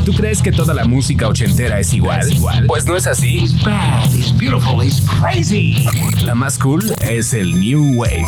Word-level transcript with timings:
¿Y 0.00 0.02
tú 0.02 0.14
crees 0.14 0.40
que 0.40 0.50
toda 0.50 0.72
la 0.72 0.86
música 0.86 1.28
ochentera 1.28 1.78
es 1.78 1.92
igual? 1.92 2.26
Pues 2.66 2.86
no 2.86 2.96
es 2.96 3.06
así. 3.06 3.44
La 6.24 6.34
más 6.34 6.56
cool 6.56 6.82
es 7.02 7.34
el 7.34 7.60
New 7.60 7.96
Wave. 7.96 8.24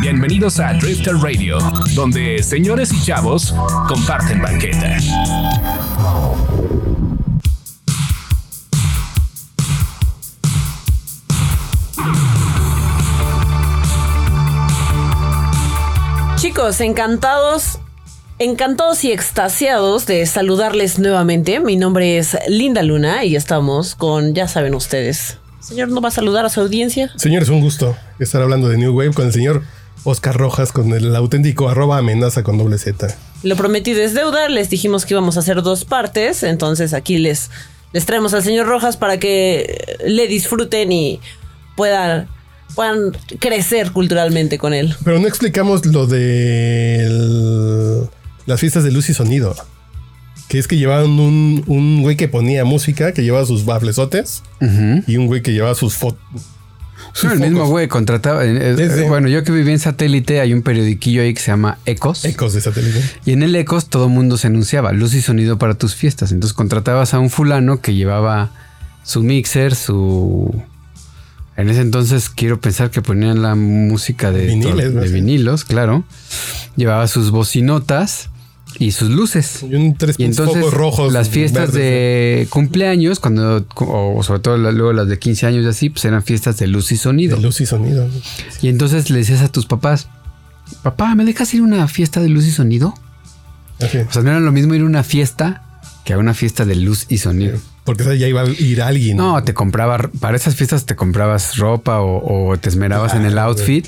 Bienvenidos 0.00 0.58
a 0.60 0.72
Drifter 0.72 1.16
Radio, 1.16 1.58
donde 1.94 2.42
señores 2.42 2.90
y 2.94 3.02
chavos 3.02 3.54
comparten 3.86 4.40
banqueta. 4.40 4.96
Chicos, 16.36 16.80
encantados, 16.80 17.79
encantados 18.40 19.04
y 19.04 19.12
extasiados 19.12 20.06
de 20.06 20.24
saludarles 20.24 20.98
nuevamente. 20.98 21.60
Mi 21.60 21.76
nombre 21.76 22.16
es 22.16 22.36
Linda 22.48 22.82
Luna 22.82 23.22
y 23.26 23.36
estamos 23.36 23.94
con, 23.94 24.34
ya 24.34 24.48
saben 24.48 24.74
ustedes. 24.74 25.36
Señor, 25.60 25.88
¿no 25.88 26.00
va 26.00 26.08
a 26.08 26.10
saludar 26.10 26.46
a 26.46 26.48
su 26.48 26.60
audiencia? 26.62 27.10
Señor, 27.16 27.42
es 27.42 27.50
un 27.50 27.60
gusto 27.60 27.94
estar 28.18 28.40
hablando 28.40 28.68
de 28.70 28.78
New 28.78 28.96
Wave 28.96 29.12
con 29.12 29.26
el 29.26 29.32
señor 29.34 29.62
Oscar 30.04 30.34
Rojas, 30.38 30.72
con 30.72 30.90
el 30.94 31.14
auténtico 31.14 31.68
arroba 31.68 31.98
amenaza 31.98 32.42
con 32.42 32.56
doble 32.56 32.78
Z. 32.78 33.14
Lo 33.42 33.56
prometido 33.56 34.00
es 34.02 34.14
deuda, 34.14 34.48
les 34.48 34.70
dijimos 34.70 35.04
que 35.04 35.12
íbamos 35.12 35.36
a 35.36 35.40
hacer 35.40 35.60
dos 35.62 35.84
partes, 35.84 36.42
entonces 36.42 36.94
aquí 36.94 37.18
les, 37.18 37.50
les 37.92 38.06
traemos 38.06 38.32
al 38.32 38.42
señor 38.42 38.66
Rojas 38.66 38.96
para 38.96 39.18
que 39.20 39.98
le 40.06 40.26
disfruten 40.28 40.90
y 40.92 41.20
puedan, 41.76 42.26
puedan 42.74 43.12
crecer 43.38 43.92
culturalmente 43.92 44.56
con 44.56 44.72
él. 44.72 44.94
Pero 45.04 45.18
no 45.18 45.28
explicamos 45.28 45.84
lo 45.84 46.06
de 46.06 47.04
el- 47.04 48.08
las 48.50 48.60
fiestas 48.60 48.84
de 48.84 48.90
luz 48.90 49.08
y 49.08 49.14
sonido. 49.14 49.56
Que 50.48 50.58
es 50.58 50.66
que 50.66 50.76
llevaban 50.76 51.10
un, 51.10 51.62
un 51.66 52.02
güey 52.02 52.16
que 52.16 52.28
ponía 52.28 52.64
música, 52.64 53.12
que 53.12 53.22
llevaba 53.22 53.46
sus 53.46 53.64
baflesotes, 53.64 54.42
y 55.06 55.16
un 55.16 55.26
güey 55.26 55.42
que 55.42 55.52
llevaba 55.52 55.74
sus 55.74 55.94
fotos. 55.94 56.20
El 57.22 57.40
mismo 57.40 57.66
güey 57.66 57.88
contrataba. 57.88 58.44
eh, 58.44 58.74
eh. 58.78 59.04
Bueno, 59.08 59.28
yo 59.28 59.42
que 59.42 59.52
viví 59.52 59.70
en 59.72 59.78
satélite, 59.78 60.40
hay 60.40 60.52
un 60.52 60.62
periodiquillo 60.62 61.22
ahí 61.22 61.34
que 61.34 61.40
se 61.40 61.48
llama 61.48 61.78
Ecos. 61.86 62.24
Ecos 62.24 62.52
de 62.52 62.60
satélite. 62.60 63.02
Y 63.24 63.32
en 63.32 63.42
el 63.42 63.54
Ecos 63.56 63.88
todo 63.88 64.08
mundo 64.08 64.36
se 64.36 64.46
anunciaba 64.46 64.92
luz 64.92 65.14
y 65.14 65.22
sonido 65.22 65.58
para 65.58 65.74
tus 65.74 65.94
fiestas. 65.94 66.32
Entonces 66.32 66.54
contratabas 66.54 67.14
a 67.14 67.18
un 67.18 67.30
fulano 67.30 67.80
que 67.80 67.94
llevaba 67.94 68.50
su 69.02 69.22
mixer, 69.22 69.74
su. 69.74 70.62
En 71.56 71.68
ese 71.68 71.80
entonces 71.80 72.30
quiero 72.30 72.60
pensar 72.60 72.90
que 72.90 73.02
ponían 73.02 73.42
la 73.42 73.54
música 73.54 74.30
de, 74.30 74.46
Viniles, 74.46 74.92
¿no? 74.92 75.00
de 75.00 75.08
vinilos, 75.08 75.64
claro. 75.64 76.04
Llevaba 76.76 77.06
sus 77.06 77.30
bocinotas 77.30 78.29
y 78.80 78.90
sus 78.92 79.10
luces. 79.10 79.62
Y 79.62 79.74
un 79.76 79.94
tres 79.94 80.16
Y 80.18 80.24
entonces 80.24 80.56
focos 80.56 80.74
rojos. 80.74 81.12
las 81.12 81.28
fiestas 81.28 81.70
verdes, 81.72 81.74
de 81.74 82.46
cumpleaños, 82.50 83.20
cuando 83.20 83.64
o 83.76 84.22
sobre 84.24 84.40
todo 84.40 84.56
luego 84.56 84.92
las 84.92 85.06
de 85.06 85.18
15 85.18 85.46
años 85.46 85.64
y 85.64 85.68
así, 85.68 85.90
pues 85.90 86.04
eran 86.06 86.22
fiestas 86.24 86.56
de 86.56 86.66
luz 86.66 86.90
y 86.90 86.96
sonido. 86.96 87.36
de 87.36 87.42
luz 87.42 87.60
y 87.60 87.66
sonido. 87.66 88.08
Y 88.62 88.68
entonces 88.68 89.10
le 89.10 89.18
decías 89.18 89.42
a 89.42 89.48
tus 89.48 89.66
papás, 89.66 90.08
papá, 90.82 91.14
¿me 91.14 91.24
dejas 91.24 91.52
ir 91.54 91.60
a 91.60 91.64
una 91.64 91.86
fiesta 91.88 92.20
de 92.20 92.28
luz 92.30 92.46
y 92.46 92.50
sonido? 92.50 92.94
Así. 93.80 93.98
O 93.98 94.12
sea, 94.12 94.22
no 94.22 94.30
era 94.30 94.40
lo 94.40 94.50
mismo 94.50 94.74
ir 94.74 94.80
a 94.80 94.86
una 94.86 95.02
fiesta 95.04 95.62
que 96.04 96.14
a 96.14 96.18
una 96.18 96.32
fiesta 96.34 96.64
de 96.64 96.74
luz 96.76 97.04
y 97.10 97.18
sonido. 97.18 97.58
Porque 97.84 98.18
ya 98.18 98.28
iba 98.28 98.42
a 98.42 98.46
ir 98.48 98.80
alguien. 98.82 99.16
No, 99.16 99.42
te 99.42 99.52
compraba, 99.52 99.98
para 100.20 100.36
esas 100.36 100.54
fiestas 100.54 100.86
te 100.86 100.96
comprabas 100.96 101.56
ropa 101.56 102.00
o, 102.00 102.50
o 102.50 102.56
te 102.56 102.68
esmerabas 102.70 103.14
en 103.14 103.24
el 103.26 103.36
Ah, 103.38 103.44
outfit 103.44 103.86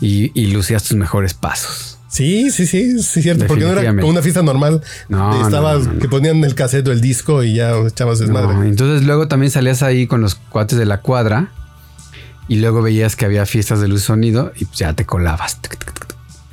y, 0.00 0.30
y 0.40 0.48
lucías 0.48 0.82
tus 0.84 0.96
mejores 0.96 1.34
pasos. 1.34 1.93
Sí, 2.14 2.52
sí, 2.52 2.64
sí, 2.68 3.02
sí, 3.02 3.22
cierto. 3.22 3.46
Porque 3.48 3.64
no 3.64 3.72
era 3.76 3.92
como 3.92 4.06
una 4.06 4.22
fiesta 4.22 4.40
normal. 4.40 4.80
No, 5.08 5.44
estabas, 5.44 5.80
no, 5.80 5.86
no, 5.86 5.92
no. 5.94 5.98
que 5.98 6.08
ponían 6.08 6.44
el 6.44 6.54
cassette 6.54 6.86
o 6.86 6.92
el 6.92 7.00
disco 7.00 7.42
y 7.42 7.54
ya 7.54 7.72
echabas 7.76 8.20
desmadre. 8.20 8.54
No, 8.54 8.62
entonces 8.62 9.04
luego 9.04 9.26
también 9.26 9.50
salías 9.50 9.82
ahí 9.82 10.06
con 10.06 10.20
los 10.20 10.36
cuates 10.36 10.78
de 10.78 10.84
la 10.86 11.00
cuadra 11.00 11.50
y 12.46 12.56
luego 12.58 12.82
veías 12.82 13.16
que 13.16 13.24
había 13.24 13.46
fiestas 13.46 13.80
de 13.80 13.88
luz 13.88 14.02
y 14.02 14.06
sonido 14.06 14.52
y 14.54 14.64
pues 14.64 14.78
ya 14.78 14.92
te 14.92 15.04
colabas. 15.04 15.58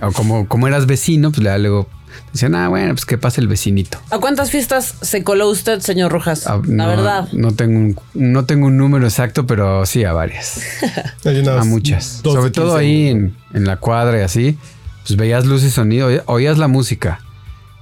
O 0.01 0.11
como, 0.13 0.47
como 0.47 0.67
eras 0.67 0.87
vecino, 0.87 1.31
pues 1.31 1.43
ya 1.43 1.55
luego 1.59 1.87
decían, 2.33 2.55
ah, 2.55 2.67
bueno, 2.67 2.95
pues 2.95 3.05
que 3.05 3.19
pase 3.19 3.39
el 3.39 3.47
vecinito. 3.47 3.99
¿A 4.09 4.17
cuántas 4.17 4.49
fiestas 4.49 4.95
se 5.01 5.23
coló 5.23 5.47
usted, 5.47 5.79
señor 5.81 6.11
Rojas? 6.11 6.47
Ah, 6.47 6.59
La 6.65 6.85
no, 6.85 6.87
verdad. 6.87 7.27
No 7.33 7.51
tengo, 7.51 7.77
un, 7.77 7.95
no 8.15 8.45
tengo 8.45 8.65
un 8.65 8.77
número 8.77 9.05
exacto, 9.05 9.45
pero 9.45 9.85
sí 9.85 10.05
a 10.05 10.13
varias. 10.13 10.59
Hay 11.23 11.39
unas 11.39 11.61
A 11.61 11.65
muchas. 11.65 12.21
12, 12.23 12.35
Sobre 12.39 12.49
todo 12.51 12.79
15 12.79 12.79
ahí 12.79 13.07
en, 13.09 13.35
en 13.53 13.65
la 13.65 13.77
cuadra 13.77 14.17
y 14.17 14.21
así, 14.21 14.57
pues 15.11 15.17
veías 15.17 15.45
luz 15.45 15.63
y 15.63 15.69
sonido, 15.69 16.07
oí- 16.07 16.21
oías 16.25 16.57
la 16.57 16.67
música, 16.69 17.19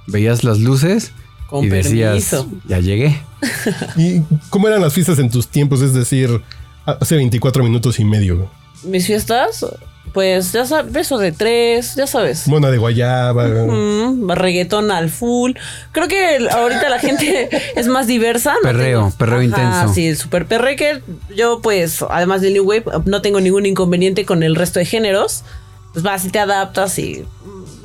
veías 0.08 0.42
las 0.42 0.58
luces 0.58 1.12
Con 1.48 1.64
y 1.64 1.68
decías, 1.68 2.10
permiso. 2.10 2.48
ya 2.66 2.80
llegué. 2.80 3.20
¿Y 3.96 4.22
cómo 4.50 4.66
eran 4.68 4.80
las 4.82 4.92
fiestas 4.92 5.18
en 5.20 5.30
tus 5.30 5.46
tiempos? 5.48 5.80
Es 5.80 5.94
decir, 5.94 6.42
hace 6.84 7.16
24 7.16 7.62
minutos 7.62 8.00
y 8.00 8.04
medio. 8.04 8.50
Mis 8.82 9.06
fiestas, 9.06 9.64
pues 10.12 10.50
ya 10.52 10.64
sabes, 10.66 10.90
beso 10.92 11.18
de 11.18 11.30
tres, 11.30 11.94
ya 11.94 12.06
sabes. 12.08 12.48
Mona 12.48 12.68
de 12.70 12.78
guayaba. 12.78 13.46
Mm, 13.46 14.28
reggaetón 14.30 14.90
al 14.90 15.08
full. 15.08 15.52
Creo 15.92 16.08
que 16.08 16.48
ahorita 16.50 16.88
la 16.88 16.98
gente 16.98 17.48
es 17.76 17.86
más 17.86 18.06
diversa. 18.08 18.54
no 18.54 18.62
Perreo, 18.62 18.98
tengo- 19.04 19.16
perreo 19.18 19.42
intenso. 19.42 19.94
Sí, 19.94 20.16
super 20.16 20.46
perreque. 20.46 21.00
Yo, 21.36 21.60
pues, 21.62 22.02
además 22.10 22.40
del 22.40 22.54
New 22.54 22.64
Wave, 22.64 22.84
no 23.04 23.22
tengo 23.22 23.40
ningún 23.40 23.66
inconveniente 23.66 24.24
con 24.24 24.42
el 24.42 24.56
resto 24.56 24.80
de 24.80 24.84
géneros. 24.86 25.44
Pues 25.92 26.02
vas 26.02 26.24
y 26.24 26.28
te 26.30 26.38
adaptas 26.38 26.98
y. 26.98 27.24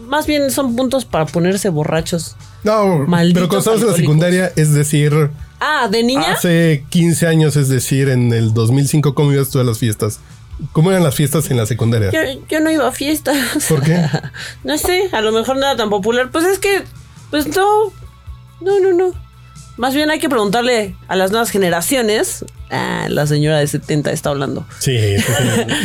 Más 0.07 0.27
bien 0.27 0.51
son 0.51 0.75
puntos 0.75 1.03
para 1.05 1.25
ponerse 1.25 1.69
borrachos. 1.69 2.35
No, 2.63 2.99
Malditos 3.07 3.33
pero 3.41 3.47
cuando 3.47 3.59
estabas 3.59 3.81
en 3.81 3.87
la 3.87 3.95
secundaria, 3.95 4.51
es 4.55 4.73
decir, 4.73 5.31
Ah, 5.59 5.87
de 5.89 6.03
niña. 6.03 6.33
hace 6.33 6.85
15 6.89 7.27
años, 7.27 7.55
es 7.55 7.69
decir, 7.69 8.09
en 8.09 8.31
el 8.33 8.53
2005, 8.53 9.15
¿cómo 9.15 9.31
ibas 9.33 9.49
tú 9.49 9.59
a 9.59 9.63
las 9.63 9.79
fiestas? 9.79 10.19
¿Cómo 10.71 10.91
eran 10.91 11.03
las 11.03 11.15
fiestas 11.15 11.49
en 11.51 11.57
la 11.57 11.65
secundaria? 11.65 12.11
Yo, 12.11 12.19
yo 12.47 12.59
no 12.59 12.69
iba 12.71 12.87
a 12.87 12.91
fiestas. 12.91 13.37
¿Por 13.67 13.81
qué? 13.83 14.05
No 14.63 14.77
sé, 14.77 15.09
a 15.11 15.21
lo 15.21 15.31
mejor 15.31 15.57
no 15.57 15.65
era 15.65 15.75
tan 15.75 15.89
popular. 15.89 16.29
Pues 16.31 16.45
es 16.45 16.59
que, 16.59 16.83
pues 17.31 17.47
no, 17.47 17.65
no, 18.61 18.79
no, 18.79 18.93
no. 18.93 19.24
Más 19.77 19.93
bien 19.93 20.09
hay 20.09 20.19
que 20.19 20.29
preguntarle 20.29 20.95
a 21.09 21.15
las 21.17 21.31
nuevas 21.31 21.49
generaciones. 21.49 22.45
Ah, 22.71 23.07
la 23.09 23.27
señora 23.27 23.59
de 23.59 23.67
70 23.67 24.11
está 24.11 24.29
hablando. 24.29 24.65
Sí. 24.79 24.97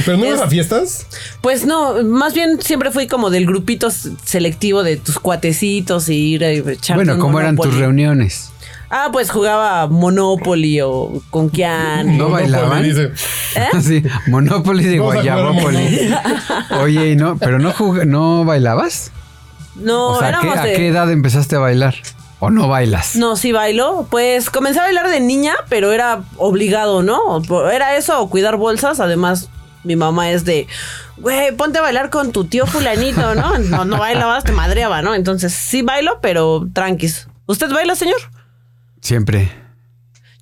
¿Pero 0.05 0.17
no 0.17 0.27
ibas 0.29 0.41
a 0.43 0.47
fiestas? 0.49 1.07
Pues 1.41 1.67
no, 1.67 2.03
más 2.05 2.33
bien 2.35 2.61
siempre 2.63 2.91
fui 2.93 3.07
como 3.09 3.31
del 3.31 3.47
grupito 3.47 3.89
selectivo 3.91 4.83
de 4.85 4.97
tus 4.97 5.19
cuatecitos 5.19 6.09
y 6.09 6.15
ir 6.35 6.45
a 6.45 6.51
echar. 6.51 6.97
Bueno, 6.97 7.19
¿cómo 7.19 7.41
eran 7.41 7.57
tus 7.57 7.75
reuniones? 7.77 8.51
Ah, 8.93 9.09
pues 9.13 9.31
jugaba 9.31 9.87
Monopoly 9.87 10.81
o 10.81 11.23
con 11.31 11.49
Kian. 11.51 12.17
¿No 12.19 12.29
bailaban? 12.31 12.83
Dice, 12.83 13.13
Sí, 13.83 14.03
Monopoly 14.27 14.85
de 14.85 14.99
a 14.99 15.01
Guayabópolis. 15.01 16.11
Oye, 16.81 17.11
y 17.11 17.17
no, 17.17 17.37
pero 17.39 17.59
no 17.61 17.73
jug- 17.73 18.05
no 18.05 18.45
bailabas? 18.45 19.13
No, 19.77 20.09
o 20.15 20.19
sea, 20.19 20.39
¿a 20.41 20.65
qué 20.65 20.89
edad 20.89 21.11
empezaste 21.11 21.55
a 21.57 21.61
bailar? 21.61 21.95
¿O 22.41 22.51
no 22.51 22.69
bailas? 22.69 23.17
No, 23.17 23.37
sí 23.37 23.53
bailo. 23.53 24.07
Pues 24.11 24.51
comencé 24.51 24.81
a 24.81 24.85
bailar 24.85 25.09
de 25.09 25.21
niña, 25.21 25.55
pero 25.69 25.93
era 25.93 26.23
obligado, 26.39 27.03
¿no? 27.03 27.43
Era 27.71 27.97
eso 27.97 28.21
o 28.21 28.31
cuidar 28.31 28.57
bolsas. 28.57 28.99
Además, 28.99 29.51
mi 29.85 29.95
mamá 29.95 30.31
es 30.31 30.47
de, 30.47 30.67
güey, 31.19 31.55
ponte 31.55 31.79
a 31.79 31.83
bailar 31.83 32.09
con 32.09 32.33
tu 32.33 32.47
tío 32.47 32.67
fulanito, 32.67 33.35
¿no? 33.35 33.59
No, 33.59 33.85
no 33.85 33.99
bailabas, 33.99 34.45
te 34.45 34.53
madreaba, 34.53 35.03
¿no? 35.03 35.15
Entonces 35.15 35.53
sí 35.53 35.83
bailo, 35.83 36.19
pero 36.23 36.67
tranquis. 36.73 37.29
¿Usted 37.47 37.71
baila, 37.71 37.95
señor? 37.95 38.21
Siempre. 39.03 39.53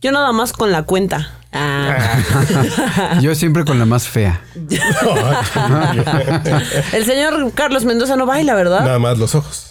Yo 0.00 0.12
nada 0.12 0.30
más 0.32 0.52
con 0.52 0.70
la 0.70 0.84
cuenta. 0.84 1.32
Ah. 1.52 3.18
Yo 3.20 3.34
siempre 3.34 3.64
con 3.64 3.78
la 3.78 3.86
más 3.86 4.06
fea. 4.06 4.42
El 6.92 7.04
señor 7.04 7.52
Carlos 7.54 7.84
Mendoza 7.84 8.16
no 8.16 8.26
baila, 8.26 8.54
¿verdad? 8.54 8.82
nada 8.82 8.98
más 8.98 9.18
los 9.18 9.34
ojos. 9.34 9.67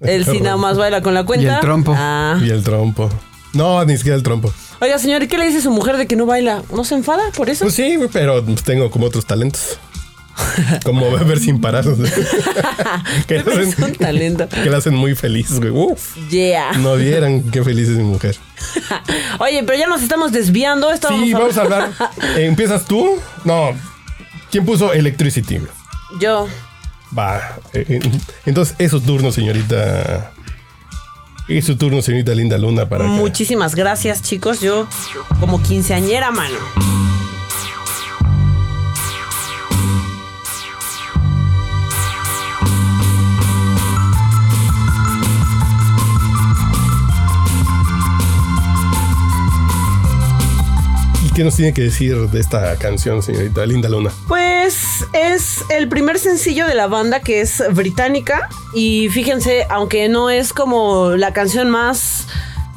Él 0.00 0.24
sí 0.24 0.40
nada 0.40 0.56
más 0.56 0.76
baila 0.76 1.02
con 1.02 1.14
la 1.14 1.24
cuenta. 1.24 1.44
Y 1.44 1.48
el 1.48 1.60
trompo. 1.60 1.94
Ah. 1.96 2.38
Y 2.42 2.50
el 2.50 2.62
trompo. 2.62 3.10
No, 3.52 3.84
ni 3.84 3.96
siquiera 3.96 4.16
el 4.16 4.22
trompo. 4.22 4.52
Oiga, 4.80 4.98
señor, 4.98 5.22
¿y 5.22 5.28
qué 5.28 5.36
le 5.36 5.46
dice 5.46 5.60
su 5.60 5.70
mujer 5.70 5.96
de 5.96 6.06
que 6.06 6.16
no 6.16 6.24
baila? 6.24 6.62
¿No 6.74 6.84
se 6.84 6.94
enfada 6.94 7.30
por 7.36 7.50
eso? 7.50 7.64
Pues 7.64 7.74
sí, 7.74 7.98
pero 8.12 8.44
pues, 8.44 8.62
tengo 8.62 8.90
como 8.90 9.06
otros 9.06 9.26
talentos. 9.26 9.78
Como 10.84 11.10
beber 11.10 11.38
sin 11.38 11.60
parar. 11.60 11.84
que, 13.26 13.34
la 13.34 13.40
es 13.40 13.78
un 13.78 13.84
hacen, 13.84 13.96
talento. 13.96 14.48
que 14.48 14.70
la 14.70 14.78
hacen 14.78 14.94
muy 14.94 15.14
feliz, 15.14 15.58
güey. 15.58 15.70
Uf. 15.70 16.16
Yeah. 16.30 16.72
No 16.78 16.96
vieran 16.96 17.42
qué 17.50 17.62
feliz 17.62 17.88
es 17.88 17.98
mi 17.98 18.04
mujer. 18.04 18.36
Oye, 19.38 19.62
pero 19.64 19.78
ya 19.78 19.86
nos 19.86 20.02
estamos 20.02 20.32
desviando. 20.32 20.90
Estábamos 20.92 21.26
Sí, 21.26 21.34
vamos 21.34 21.58
a 21.58 21.62
hablar. 21.62 21.90
Eh, 22.36 22.46
¿Empiezas 22.46 22.86
tú? 22.86 23.18
No. 23.44 23.72
¿Quién 24.50 24.64
puso 24.64 24.94
Electricity? 24.94 25.60
Yo. 26.20 26.48
Va. 27.16 27.58
eh, 27.72 27.84
eh, 27.88 28.00
entonces, 28.46 28.76
es 28.78 28.90
su 28.90 29.00
turno, 29.00 29.32
señorita. 29.32 30.32
Es 31.48 31.64
su 31.64 31.76
turno, 31.76 32.00
señorita 32.00 32.32
Linda 32.32 32.56
Luna, 32.58 32.88
para 32.88 33.04
Muchísimas 33.04 33.74
gracias, 33.74 34.22
chicos. 34.22 34.60
Yo, 34.60 34.86
como 35.40 35.60
quinceañera, 35.62 36.30
mano. 36.30 37.09
Qué 51.34 51.44
nos 51.44 51.56
tiene 51.56 51.72
que 51.72 51.82
decir 51.82 52.16
de 52.16 52.40
esta 52.40 52.76
canción, 52.76 53.22
señorita 53.22 53.64
Linda 53.66 53.88
Luna? 53.88 54.10
Pues 54.28 55.04
es 55.12 55.58
el 55.70 55.88
primer 55.88 56.18
sencillo 56.18 56.66
de 56.66 56.74
la 56.74 56.86
banda 56.86 57.20
que 57.20 57.40
es 57.40 57.62
británica 57.72 58.48
y 58.74 59.08
fíjense, 59.10 59.66
aunque 59.70 60.08
no 60.08 60.30
es 60.30 60.52
como 60.52 61.10
la 61.10 61.32
canción 61.32 61.70
más 61.70 62.26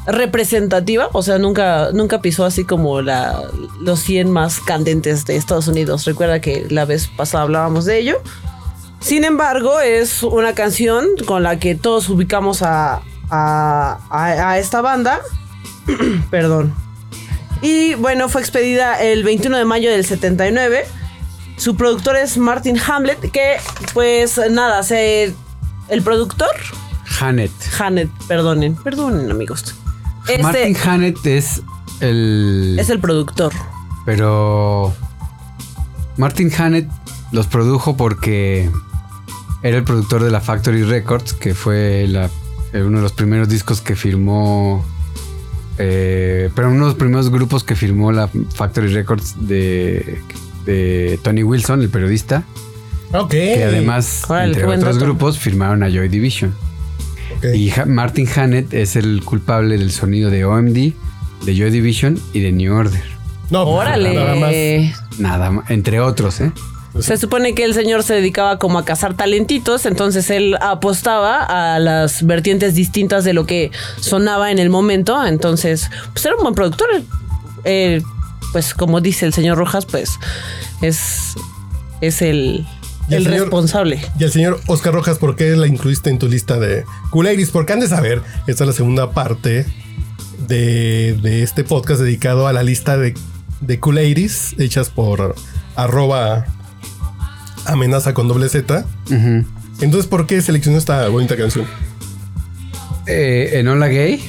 representativa, 0.06 1.10
o 1.14 1.24
sea, 1.24 1.38
nunca, 1.40 1.90
nunca 1.94 2.22
pisó 2.22 2.46
así 2.46 2.66
como 2.66 3.02
la, 3.02 3.42
los 3.80 4.00
100 4.02 4.30
más 4.30 4.60
candentes 4.60 5.26
de 5.26 5.36
Estados 5.38 5.68
Unidos. 5.68 6.06
Recuerda 6.06 6.42
que 6.42 6.68
la 6.70 6.86
vez 6.86 7.08
pasada 7.08 7.44
hablábamos 7.44 7.86
de 7.86 8.00
ello. 8.00 8.22
Sin 9.00 9.24
embargo, 9.26 9.80
es 9.80 10.24
una 10.24 10.54
canción 10.56 11.06
con 11.26 11.44
la 11.44 11.58
que 11.60 11.76
todos 11.76 12.10
ubicamos 12.10 12.62
a, 12.62 13.02
a, 13.30 14.00
a- 14.10 14.50
a 14.52 14.60
esta 14.60 14.82
banda. 14.82 15.20
Perdón. 16.30 16.74
Y 17.64 17.96
bueno, 17.96 18.30
fue 18.30 18.42
expedida 18.42 19.02
el 19.02 19.24
21 19.24 19.58
de 19.58 19.66
mayo 19.66 19.90
del 19.90 20.06
79. 20.06 20.86
Su 21.58 21.76
productor 21.76 22.16
es 22.18 22.38
Martin 22.38 22.78
Hamlet, 22.80 23.20
que 23.32 23.56
pues 23.94 24.40
nada, 24.52 24.84
se... 24.84 25.34
El 25.90 26.02
productor, 26.02 26.50
Hanet. 27.20 27.52
Hanet, 27.80 28.10
perdonen, 28.28 28.76
perdonen 28.76 29.30
amigos. 29.32 29.76
Este 30.28 30.42
Martin 30.42 30.78
Hanet 30.86 31.26
es 31.26 31.62
el. 32.00 32.78
es 32.80 32.90
el 32.90 33.00
productor. 33.00 33.52
Pero. 34.06 34.94
Martin 36.18 36.52
Hanet 36.58 36.88
los 37.32 37.48
produjo 37.48 37.98
porque 37.98 38.70
era 39.62 39.78
el 39.78 39.84
productor 39.84 40.24
de 40.24 40.32
la 40.32 40.40
Factory 40.40 40.84
Records, 40.84 41.34
que 41.34 41.54
fue 41.54 42.06
la- 42.08 42.30
uno 42.74 42.98
de 42.98 43.04
los 43.04 43.12
primeros 43.14 43.50
discos 43.50 43.82
que 43.82 43.96
firmó. 43.96 44.84
Eh, 45.78 46.50
pero 46.56 46.70
uno 46.70 46.80
de 46.86 46.86
los 46.92 46.96
primeros 46.96 47.30
grupos 47.30 47.64
que 47.64 47.76
firmó 47.76 48.12
la 48.12 48.30
Factory 48.56 48.88
Records 48.94 49.36
de, 49.48 50.20
de 50.66 51.20
Tony 51.24 51.44
Wilson, 51.44 51.82
el 51.82 51.90
periodista, 51.90 52.44
Ok. 53.14 53.30
que 53.32 53.64
además, 53.64 54.24
entre 54.44 54.66
otros 54.66 54.96
dato. 54.96 55.06
grupos, 55.06 55.38
firmaron 55.40 55.84
a 55.84 55.90
Joy 55.90 56.10
Division. 56.10 56.54
Y 57.54 57.72
Ha- 57.72 57.86
Martin 57.86 58.28
Hanet 58.36 58.74
es 58.74 58.96
el 58.96 59.22
culpable 59.26 59.78
del 59.78 59.92
sonido 59.92 60.30
de 60.30 60.46
OMD, 60.46 60.94
de 61.46 61.56
Joy 61.58 61.72
Division 61.72 62.20
y 62.34 62.40
de 62.40 62.52
New 62.52 62.74
Order. 62.74 63.04
No, 63.50 63.66
pues, 63.66 63.76
Órale. 63.76 64.14
nada 64.16 64.36
más. 64.36 65.20
Nada 65.20 65.52
más, 65.52 65.70
entre 65.70 66.00
otros, 66.00 66.40
¿eh? 66.42 66.52
Se 67.00 67.18
supone 67.18 67.56
que 67.56 67.64
el 67.64 67.74
señor 67.74 68.04
se 68.04 68.14
dedicaba 68.14 68.60
como 68.60 68.78
a 68.78 68.86
cazar 68.86 69.16
talentitos, 69.16 69.86
entonces 69.88 70.30
él 70.30 70.56
apostaba 70.62 71.44
a 71.74 71.80
las 71.80 72.24
vertientes 72.26 72.76
distintas 72.76 73.24
de 73.24 73.34
lo 73.34 73.46
que 73.48 73.72
sonaba 74.00 74.52
en 74.52 74.60
el 74.60 74.70
momento, 74.70 75.26
entonces 75.26 75.90
pues 76.14 76.24
era 76.26 76.36
un 76.36 76.44
buen 76.44 76.54
productor. 76.56 76.88
Eh, 77.66 78.02
pues 78.52 78.74
como 78.76 79.02
dice 79.02 79.26
el 79.26 79.34
señor 79.34 79.58
Rojas, 79.58 79.88
pues 79.88 80.20
es, 80.82 81.34
es 82.02 82.22
el, 82.22 82.68
el 83.10 83.14
el 83.16 83.24
señor- 83.26 83.42
responsable. 83.42 84.00
Y 84.20 84.24
el 84.26 84.32
señor 84.32 84.60
Oscar 84.68 84.94
Rojas, 84.94 85.18
¿por 85.18 85.36
qué 85.36 85.56
la 85.56 85.66
incluiste 85.66 86.12
en 86.12 86.20
tu 86.20 86.28
lista 86.28 86.60
de 86.60 86.86
Culairis? 87.10 87.50
Porque 87.50 87.74
han 87.74 87.80
de 87.80 87.88
saber, 87.88 88.22
esta 88.46 88.66
es 88.66 88.68
la 88.68 88.74
segunda 88.74 89.12
parte 89.12 89.66
de, 90.48 91.18
de 91.24 91.42
este 91.42 91.64
podcast 91.64 92.02
dedicado 92.02 92.48
a 92.48 92.54
la 92.54 92.62
lista 92.62 92.98
de, 92.98 93.16
de 93.62 93.80
Culairis 93.80 94.54
hechas 94.60 94.90
por 94.92 95.34
arroba 95.76 96.46
amenaza 97.66 98.14
con 98.14 98.28
doble 98.28 98.50
Z. 98.50 98.86
Entonces, 99.82 100.08
¿por 100.08 100.28
qué 100.28 100.42
seleccionó 100.42 100.78
esta 100.78 101.08
bonita 101.10 101.36
canción? 101.36 101.66
Eh, 103.06 103.52
Enola 103.60 103.88
Gay 103.88 104.24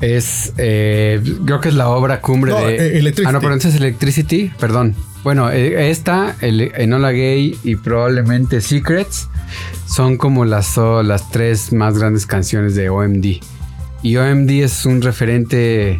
es, 0.00 0.52
eh, 0.58 1.20
creo 1.44 1.60
que 1.60 1.68
es 1.70 1.74
la 1.74 1.88
obra 1.88 2.20
cumbre 2.20 2.52
No, 2.52 2.58
de... 2.66 2.76
eh, 2.76 2.98
Electricity. 2.98 3.26
Ah, 3.28 3.32
no, 3.32 3.40
pero 3.40 3.52
entonces 3.54 3.74
es 3.76 3.80
Electricity, 3.80 4.52
perdón. 4.60 4.94
Bueno, 5.24 5.50
esta, 5.50 6.36
el 6.40 6.60
Enola 6.76 7.10
Gay 7.10 7.58
y 7.64 7.76
probablemente 7.76 8.60
Secrets 8.60 9.28
son 9.86 10.16
como 10.16 10.44
las, 10.44 10.76
las 10.76 11.30
tres 11.30 11.72
más 11.72 11.98
grandes 11.98 12.26
canciones 12.26 12.74
de 12.74 12.88
OMD. 12.88 13.26
Y 14.02 14.16
OMD 14.16 14.50
es 14.50 14.86
un 14.86 15.02
referente... 15.02 15.98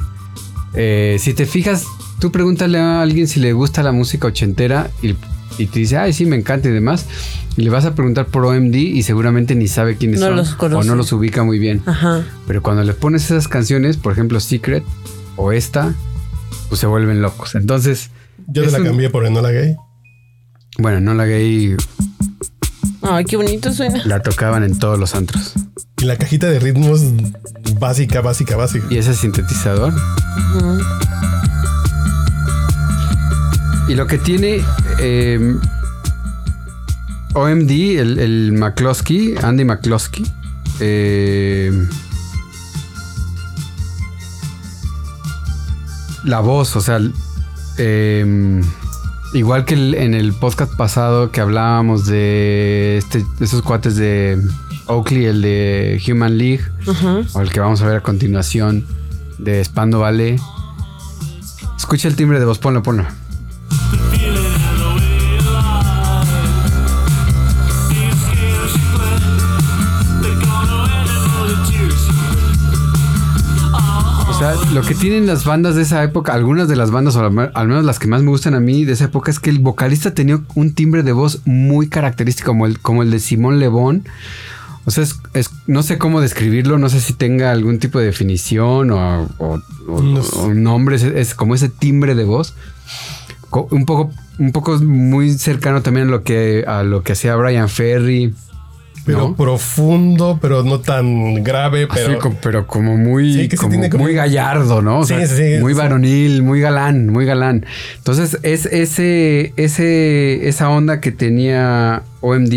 eh, 0.75 1.17
si 1.19 1.35
te 1.35 1.47
fijas, 1.47 1.85
tú 2.21 2.31
pregúntale 2.31 2.79
a 2.79 3.03
alguien 3.03 3.27
si 3.27 3.41
le 3.41 3.53
gusta 3.53 3.83
la 3.83 3.91
música 3.93 4.29
ochentera 4.29 4.91
y, 5.03 5.17
y 5.57 5.67
te 5.67 5.79
dice, 5.81 5.97
ay, 5.97 6.13
sí, 6.13 6.27
me 6.27 6.37
encanta 6.37 6.69
y 6.69 6.73
demás. 6.73 7.07
Y 7.57 7.63
le 7.63 7.71
vas 7.71 7.85
a 7.85 7.95
preguntar 7.95 8.27
por 8.27 8.45
OMD 8.45 8.75
y 8.75 9.03
seguramente 9.03 9.55
ni 9.55 9.67
sabe 9.69 9.97
quiénes 9.97 10.21
No 10.21 10.27
son. 10.27 10.37
los 10.37 10.57
o 10.61 10.83
no 10.85 10.95
los 10.95 11.13
ubica 11.13 11.43
muy 11.45 11.59
bien. 11.59 11.83
Ajá. 11.87 12.25
Pero 12.47 12.63
cuando 12.63 12.85
le 12.85 12.93
pones 12.95 13.25
esas 13.25 13.49
canciones, 13.49 13.97
por 13.97 14.13
ejemplo 14.13 14.39
Secret 14.41 14.85
o 15.37 15.51
esta, 15.53 15.95
pues 16.69 16.81
se 16.81 16.87
vuelven 16.87 17.21
locos. 17.23 17.55
Entonces, 17.55 18.11
Yo 18.47 18.65
te 18.65 18.71
la 18.71 18.79
un- 18.79 18.85
cambié 18.85 19.11
por 19.11 19.27
Enola 19.27 19.51
Gay. 19.51 19.75
bueno, 20.79 21.01
no 21.01 21.15
la 21.15 21.25
gay 21.27 21.75
Ay, 23.03 23.25
qué 23.25 23.37
bonito 23.37 23.73
suena. 23.73 24.03
la 24.05 24.23
tocaban 24.23 24.63
en 24.63 24.79
todos 24.79 24.99
los 24.99 25.15
antros. 25.15 25.55
Y 26.01 26.05
la 26.05 26.17
cajita 26.17 26.47
de 26.49 26.61
ritmos 26.61 27.03
básica, 27.81 28.21
básica, 28.21 28.57
básica. 28.57 28.87
Y 28.91 28.99
ese 28.99 29.15
sintetizador. 29.15 29.93
Y 33.89 33.95
lo 33.95 34.07
que 34.07 34.19
tiene 34.19 34.63
eh, 35.01 35.57
OMD, 37.35 37.71
el, 37.99 38.19
el 38.19 38.53
McCloskey, 38.53 39.35
Andy 39.43 39.65
McCloskey, 39.65 40.27
eh, 40.81 41.73
la 46.25 46.41
voz, 46.41 46.77
o 46.77 46.81
sea, 46.81 47.01
eh, 47.79 48.61
igual 49.33 49.65
que 49.65 49.75
el- 49.75 49.95
en 49.95 50.15
el 50.15 50.33
podcast 50.35 50.75
pasado 50.77 51.31
que 51.31 51.41
hablábamos 51.41 52.07
de, 52.07 52.99
este, 52.99 53.25
esos 53.41 53.63
cuates 53.63 53.97
de 53.97 54.39
Oakley, 54.87 55.25
el 55.27 55.41
de 55.43 56.03
Human 56.11 56.37
League, 56.37 56.63
o 57.35 57.41
el 57.41 57.51
que 57.51 57.61
vamos 57.61 57.81
a 57.83 57.87
ver 57.87 57.97
a 57.97 58.03
continuación 58.03 58.85
de 59.39 59.65
Spando 59.65 60.01
Ballet. 60.01 60.39
Escucha 61.77 62.09
el 62.09 62.17
timbre 62.17 62.39
de 62.39 62.45
voz, 62.45 62.59
ponlo, 62.59 62.83
ponlo. 62.83 63.07
Lo 74.73 74.83
que 74.83 74.95
tienen 74.95 75.27
las 75.27 75.45
bandas 75.45 75.75
de 75.77 75.83
esa 75.83 76.03
época, 76.05 76.35
algunas 76.35 76.69
de 76.69 76.77
las 76.77 76.91
bandas, 76.91 77.17
o 77.17 77.21
al 77.25 77.33
me- 77.33 77.51
al 77.55 77.69
menos 77.69 77.85
las 77.85 77.99
que 77.99 78.07
más 78.07 78.23
me 78.23 78.29
gustan 78.31 78.55
a 78.55 78.61
mí 78.61 78.85
de 78.85 78.93
esa 78.93 79.05
época, 79.07 79.31
es 79.31 79.41
que 79.41 79.49
el 79.51 79.61
vocalista 79.61 80.13
tenía 80.13 80.41
un 80.55 80.75
timbre 80.75 81.03
de 81.03 81.13
voz 81.13 81.41
muy 81.47 81.89
característico, 81.89 82.49
como 82.51 82.67
el, 82.67 82.79
como 82.79 83.03
el 83.03 83.11
de 83.11 83.19
Simón 83.19 83.59
Lebón. 83.61 84.05
O 84.85 84.91
sea, 84.91 85.05
es, 85.05 85.17
es- 85.35 85.51
no 85.67 85.83
sé 85.83 85.97
cómo 85.99 86.21
describirlo, 86.21 86.79
no 86.79 86.89
sé 86.91 87.01
si 87.01 87.15
tenga 87.15 87.51
algún 87.51 87.79
tipo 87.79 87.99
de 87.99 88.07
definición 88.07 88.91
o, 88.91 89.23
o- 89.39 89.61
o- 89.89 90.03
No 90.03 90.23
sé. 90.23 90.37
o 90.37 90.47
un 90.47 90.63
nombre, 90.63 90.97
es, 90.97 91.03
es 91.03 91.35
como 91.35 91.55
ese 91.55 91.71
timbre 91.71 92.15
de 92.15 92.25
voz. 92.25 92.55
Un 93.51 93.87
poco, 93.87 94.11
un 94.39 94.53
poco 94.53 94.77
muy 94.79 95.31
cercano 95.33 95.81
también 95.81 96.09
a 96.09 96.11
lo 96.11 96.23
que, 96.23 96.65
a 96.69 96.83
lo 96.83 97.03
que 97.03 97.13
hacía 97.13 97.35
Brian 97.37 97.71
Ferry. 97.71 98.35
Pero 99.13 99.29
¿no? 99.29 99.37
profundo, 99.37 100.39
pero 100.41 100.63
no 100.63 100.81
tan 100.81 101.43
grave. 101.43 101.87
Así 101.91 102.01
Pero 102.07 102.19
co- 102.19 102.35
pero 102.43 102.67
como 102.67 102.97
muy, 102.97 103.33
Sí, 103.33 103.49
que 103.49 103.57
sí 103.57 103.61
como 103.61 103.71
tiene 103.71 103.91
como- 103.91 104.05
muy 104.05 104.15
gallardo, 104.15 104.81
¿no? 104.83 105.01
O 105.01 105.05
Sí, 105.05 105.15
sea, 105.15 105.27
sí, 105.27 105.59
muy 105.61 105.73
varonil, 105.75 106.43
muy 106.43 106.61
galán, 106.61 107.09
muy 107.09 107.25
galán. 107.27 107.67
Entonces, 107.97 108.39
es 108.43 108.67
ese, 108.67 109.53
ese, 109.57 110.49
esa 110.49 110.69
onda 110.71 111.01
que 111.01 111.11
tenía 111.13 112.03
OMD 112.21 112.53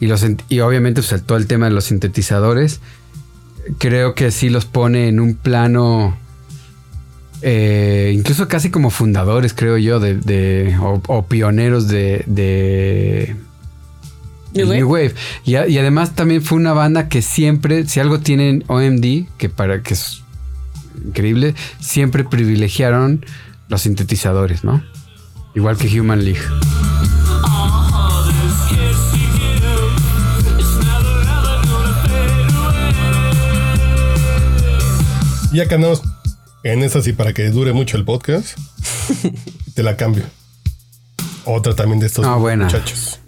y, 0.00 0.06
los, 0.06 0.24
y 0.48 0.60
obviamente 0.60 1.02
pues, 1.02 1.22
todo 1.24 1.38
el 1.38 1.46
tema 1.46 1.66
de 1.66 1.72
los 1.72 1.84
sintetizadores, 1.84 2.80
creo 3.78 4.14
que 4.14 4.30
sí 4.30 4.48
los 4.48 4.64
pone 4.64 5.08
en 5.08 5.20
un 5.20 5.34
plano. 5.34 6.16
eh, 7.42 8.12
incluso 8.14 8.48
casi 8.48 8.70
como 8.70 8.90
fundadores, 8.90 9.52
creo 9.54 9.76
yo, 9.76 10.00
de, 10.00 10.14
de- 10.16 10.74
o, 10.80 11.02
o 11.06 11.26
pioneros 11.26 11.86
de, 11.86 12.22
de 12.26 13.36
New 14.56 14.66
Wave. 14.68 14.78
New 14.78 14.88
Wave. 14.92 15.14
Y, 15.44 15.54
a- 15.56 15.66
y 15.68 15.78
además 15.78 16.14
también 16.14 16.42
fue 16.42 16.58
una 16.58 16.72
banda 16.72 17.08
que 17.08 17.22
siempre, 17.22 17.86
si 17.86 18.00
algo 18.00 18.20
tienen 18.20 18.64
OMD, 18.68 19.26
que 19.38 19.48
para 19.48 19.82
que 19.82 19.94
es 19.94 20.22
increíble, 21.04 21.54
siempre 21.80 22.24
privilegiaron 22.24 23.24
los 23.68 23.82
sintetizadores, 23.82 24.64
¿no? 24.64 24.82
Igual 25.54 25.76
que 25.76 26.00
Human 26.00 26.24
League. 26.24 26.40
ya 35.52 35.66
que 35.68 35.74
andamos 35.74 36.02
en 36.62 36.82
esas 36.82 37.06
y 37.06 37.12
para 37.12 37.32
que 37.32 37.48
dure 37.50 37.72
mucho 37.72 37.96
el 37.96 38.04
podcast, 38.04 38.58
te 39.74 39.82
la 39.82 39.96
cambio. 39.96 40.24
Otra 41.44 41.74
también 41.74 42.00
de 42.00 42.06
estos 42.06 42.26
Ah, 42.26 42.34
buena. 42.34 42.64
muchachos. 42.64 43.20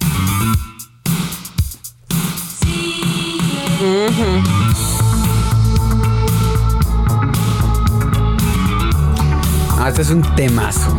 Este 9.89 10.03
es 10.03 10.11
un 10.11 10.23
temazo. 10.35 10.97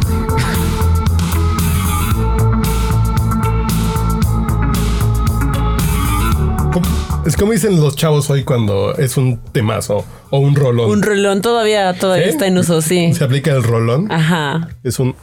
¿Cómo- 6.71 6.87
Es 7.25 7.35
como 7.35 7.51
dicen 7.51 7.79
los 7.79 7.95
chavos 7.95 8.29
hoy 8.29 8.43
cuando 8.43 8.95
es 8.95 9.17
un 9.17 9.37
temazo 9.51 10.05
o 10.29 10.39
un 10.39 10.55
rolón. 10.55 10.89
Un 10.89 11.01
rolón 11.03 11.41
todavía, 11.41 11.93
todavía 11.93 12.25
está 12.27 12.47
en 12.47 12.57
uso, 12.57 12.81
sí. 12.81 13.13
Se 13.13 13.23
aplica 13.23 13.51
el 13.51 13.63
rolón. 13.63 14.11
Ajá. 14.11 14.69
Es 14.83 14.99
un. 14.99 15.15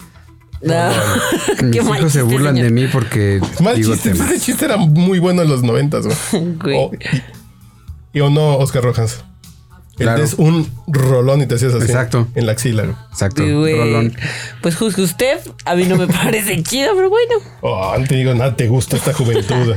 No. 0.63 0.75
Mis 1.63 1.71
Qué 1.73 1.83
mal 1.83 1.99
hijos 2.01 2.13
se 2.13 2.23
burlan 2.23 2.55
señor. 2.57 2.65
de 2.65 2.71
mí 2.73 2.87
porque 2.93 3.41
Mal 3.61 3.77
digo 3.77 3.93
chiste. 3.95 4.11
temas. 4.13 4.31
Ese 4.31 4.41
chiste 4.41 4.65
era 4.65 4.77
muy 4.77 5.19
bueno 5.19 5.43
en 5.43 5.49
los 5.49 5.63
noventas, 5.63 6.07
güey. 6.63 6.91
Y 8.13 8.21
o 8.21 8.31
no, 8.31 8.57
Oscar 8.57 8.83
Rojas. 8.83 9.25
El 9.99 10.05
Claro. 10.07 10.23
es 10.25 10.35
un 10.35 10.69
rolón 10.87 11.41
y 11.43 11.47
te 11.47 11.55
hacías 11.55 11.73
así. 11.75 11.87
Exacto. 11.87 12.29
En 12.35 12.45
la 12.47 12.53
axila. 12.53 12.85
Exacto. 13.11 13.43
Güey. 13.43 13.77
Rolón. 13.79 14.15
Pues 14.61 14.77
juzgue 14.77 15.03
usted. 15.03 15.39
A 15.65 15.75
mí 15.75 15.85
no 15.85 15.97
me 15.97 16.07
parece 16.23 16.63
chido, 16.63 16.95
pero 16.95 17.09
bueno. 17.09 17.35
Oh, 17.63 17.95
no 17.99 18.07
te 18.07 18.17
digo 18.17 18.35
nada, 18.35 18.55
te 18.57 18.69
gusta 18.69 18.97
esta 18.97 19.13
juventud. 19.15 19.75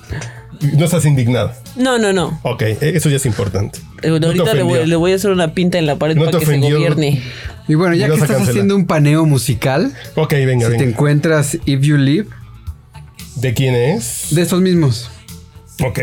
no 0.76 0.84
estás 0.84 1.04
indignado. 1.04 1.52
No, 1.76 1.98
no, 1.98 2.12
no. 2.12 2.40
Ok, 2.42 2.62
eso 2.80 3.08
ya 3.10 3.16
es 3.16 3.26
importante. 3.26 3.78
Eh, 4.02 4.18
No 4.18 4.26
Ahorita 4.28 4.54
le 4.54 4.62
voy, 4.62 4.72
ofendió. 4.72 4.86
le 4.86 4.96
voy 4.96 5.12
a 5.12 5.16
hacer 5.16 5.30
una 5.30 5.52
pinta 5.52 5.78
en 5.78 5.84
la 5.86 5.96
pared 5.96 6.16
No 6.16 6.24
para 6.24 6.38
que 6.38 6.46
se 6.46 6.58
gobierne. 6.58 7.22
Y 7.68 7.74
bueno, 7.74 7.94
ya 7.94 8.06
que 8.06 8.14
estás 8.14 8.28
cancelar. 8.28 8.50
haciendo 8.50 8.74
un 8.76 8.86
paneo 8.86 9.26
musical, 9.26 9.94
Ok, 10.16 10.32
venga, 10.32 10.70
si 10.70 10.76
te 10.78 10.84
encuentras 10.84 11.58
If 11.66 11.80
You 11.82 11.98
Live, 11.98 12.28
¿De 13.36 13.54
quién 13.54 13.74
es? 13.74 14.28
de 14.30 14.42
estos 14.42 14.60
mismos. 14.60 15.10
Ok. 15.84 15.98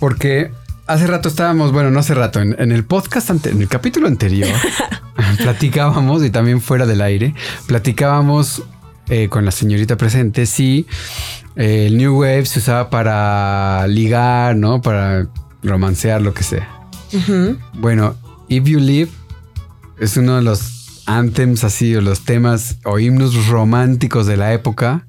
Porque 0.00 0.50
hace 0.88 1.06
rato 1.06 1.28
estábamos, 1.28 1.72
bueno, 1.72 1.90
no 1.90 2.00
hace 2.00 2.14
rato, 2.14 2.40
en, 2.40 2.56
en 2.58 2.72
el 2.72 2.84
podcast, 2.84 3.30
ante- 3.30 3.50
en 3.50 3.60
el 3.62 3.68
capítulo 3.68 4.08
anterior, 4.08 4.48
platicábamos, 5.38 6.24
y 6.24 6.30
también 6.30 6.60
fuera 6.60 6.86
del 6.86 7.00
aire, 7.00 7.34
platicábamos 7.66 8.62
eh, 9.08 9.28
con 9.28 9.44
la 9.44 9.50
señorita 9.50 9.96
presente 9.96 10.46
si 10.46 10.86
eh, 11.56 11.86
el 11.86 11.96
New 11.96 12.20
Wave 12.20 12.46
se 12.46 12.58
usaba 12.58 12.90
para 12.90 13.86
ligar, 13.86 14.56
¿no? 14.56 14.82
Para 14.82 15.26
romancear, 15.62 16.20
lo 16.20 16.34
que 16.34 16.42
sea. 16.42 16.68
Bueno, 17.74 18.16
If 18.48 18.64
You 18.64 18.78
Live 18.80 19.10
es 19.98 20.16
uno 20.16 20.36
de 20.36 20.42
los 20.42 21.02
anthems 21.06 21.64
así, 21.64 21.96
o 21.96 22.00
los 22.02 22.20
temas 22.20 22.76
o 22.84 22.98
himnos 22.98 23.46
románticos 23.48 24.26
de 24.26 24.36
la 24.36 24.52
época 24.52 25.06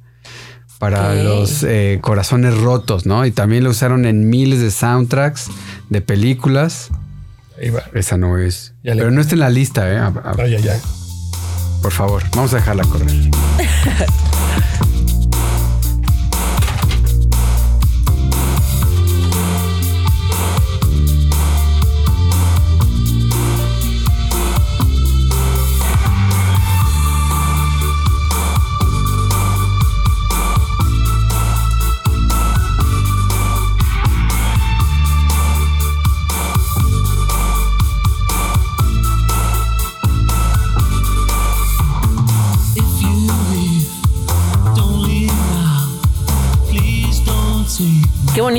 para 0.79 1.13
los 1.15 1.61
eh, 1.63 1.99
corazones 2.01 2.57
rotos, 2.57 3.05
¿no? 3.05 3.25
Y 3.25 3.31
también 3.31 3.63
lo 3.63 3.69
usaron 3.69 4.05
en 4.05 4.29
miles 4.29 4.59
de 4.61 4.71
soundtracks 4.71 5.47
de 5.89 6.01
películas. 6.01 6.89
Ahí 7.61 7.69
va. 7.69 7.83
Esa 7.93 8.17
no 8.17 8.37
es. 8.37 8.73
Ya 8.83 8.95
le- 8.95 9.01
Pero 9.01 9.11
no 9.11 9.19
está 9.21 9.35
en 9.35 9.41
la 9.41 9.49
lista, 9.49 9.91
¿eh? 9.91 9.97
A- 9.97 10.07
a- 10.07 10.35
Ay, 10.39 10.55
ay, 10.55 10.67
ay. 10.69 10.79
por 11.81 11.91
favor, 11.91 12.23
vamos 12.35 12.53
a 12.53 12.57
dejarla 12.57 12.83
correr. 12.85 13.07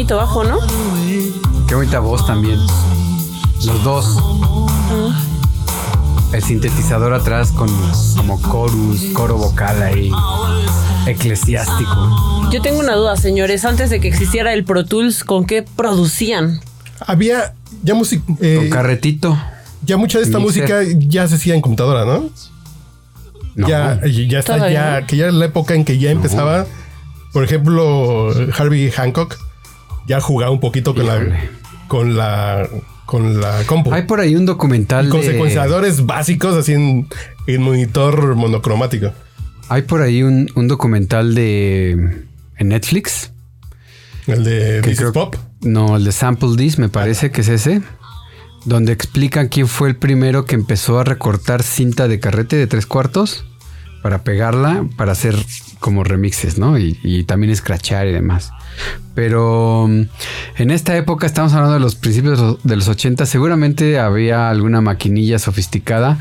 bonito 0.01 0.17
bajo, 0.17 0.45
¿no? 0.45 0.59
Qué 1.69 1.75
bonita 1.75 2.01
voz 2.01 2.27
también. 2.27 2.59
Los 3.67 3.85
dos. 3.85 4.17
El 6.33 6.43
sintetizador 6.43 7.13
atrás 7.13 7.53
con 7.53 7.69
como 8.17 8.41
chorus, 8.41 9.03
coro 9.13 9.37
vocal 9.37 9.83
ahí. 9.83 10.11
Eclesiástico. 11.07 12.49
Yo 12.51 12.63
tengo 12.63 12.79
una 12.79 12.95
duda, 12.95 13.15
señores. 13.17 13.67
Antes 13.67 13.91
de 13.91 14.01
que 14.01 14.09
existiera 14.09 14.55
el 14.55 14.65
Pro 14.65 14.87
Tools, 14.87 15.23
¿con 15.23 15.45
qué 15.45 15.63
producían? 15.65 16.61
Había 17.01 17.53
ya 17.83 17.93
música. 17.93 18.25
Con 18.27 18.71
carretito. 18.71 19.37
ya 19.85 19.99
mucha 19.99 20.17
de 20.17 20.25
esta 20.25 20.39
mixer. 20.39 20.63
música 20.63 20.99
ya 20.99 21.29
se 21.29 21.35
hacía 21.35 21.55
en 21.55 21.61
computadora, 21.61 22.07
¿no? 22.07 22.31
No. 23.55 23.69
Ya, 23.69 24.01
ya 24.07 24.39
está, 24.39 24.71
ya, 24.71 25.07
que 25.07 25.19
ya 25.19 25.25
era 25.25 25.33
la 25.33 25.45
época 25.45 25.75
en 25.75 25.85
que 25.85 25.99
ya 25.99 26.11
empezaba. 26.11 26.65
Por 27.35 27.45
ejemplo, 27.45 28.31
Harvey 28.57 28.91
Hancock 28.91 29.50
ya 30.11 30.21
jugaba 30.21 30.51
un 30.51 30.59
poquito 30.59 30.93
con 30.93 31.07
la, 31.07 31.39
con 31.87 32.17
la, 32.17 32.69
con 33.07 33.41
la 33.41 33.63
compu. 33.65 33.93
Hay 33.95 34.03
por 34.03 34.19
ahí 34.19 34.35
un 34.35 34.45
documental 34.45 35.09
con 35.09 35.21
de... 35.21 35.27
secuenciadores 35.29 36.05
básicos 36.05 36.57
así 36.57 36.73
en, 36.73 37.07
en 37.47 37.63
monitor 37.63 38.35
monocromático. 38.35 39.13
Hay 39.69 39.83
por 39.83 40.03
ahí 40.03 40.25
un, 40.25 40.51
un 40.57 40.67
documental 40.67 41.35
de... 41.37 42.25
En 42.59 42.69
Netflix. 42.69 43.31
El 44.27 44.43
de 44.43 44.83
This 44.83 44.99
creo- 44.99 45.13
Pop. 45.13 45.37
No, 45.61 45.97
el 45.97 46.05
de 46.05 46.11
Sample 46.13 46.57
This 46.57 46.79
me 46.79 46.89
parece 46.89 47.31
que 47.31 47.43
es 47.43 47.49
ese. 47.49 47.81
Donde 48.65 48.93
explican 48.93 49.47
quién 49.49 49.69
fue 49.69 49.89
el 49.89 49.97
primero 49.97 50.45
que 50.45 50.57
empezó 50.57 50.99
a 50.99 51.05
recortar 51.05 51.63
cinta 51.63 52.09
de 52.09 52.19
carrete 52.19 52.57
de 52.57 52.67
tres 52.67 52.85
cuartos 52.87 53.45
para 54.03 54.25
pegarla, 54.25 54.87
para 54.97 55.13
hacer 55.13 55.37
como 55.79 56.03
remixes, 56.03 56.59
¿no? 56.59 56.79
Y, 56.79 56.99
y 57.05 57.25
también 57.25 57.53
escrachar 57.53 58.07
y 58.09 58.13
demás. 58.13 58.51
Pero 59.15 59.87
mm, 59.89 60.03
en 60.59 60.71
esta 60.71 60.97
época, 60.97 61.27
estamos 61.27 61.53
hablando 61.53 61.75
de 61.75 61.81
los 61.81 61.95
principios 61.97 62.39
de 62.39 62.45
los- 62.47 62.63
de 62.63 62.77
los 62.77 62.89
80, 62.89 63.27
seguramente 63.27 63.99
había 63.99 64.49
alguna 64.51 64.81
maquinilla 64.81 65.39
sofisticada, 65.39 66.19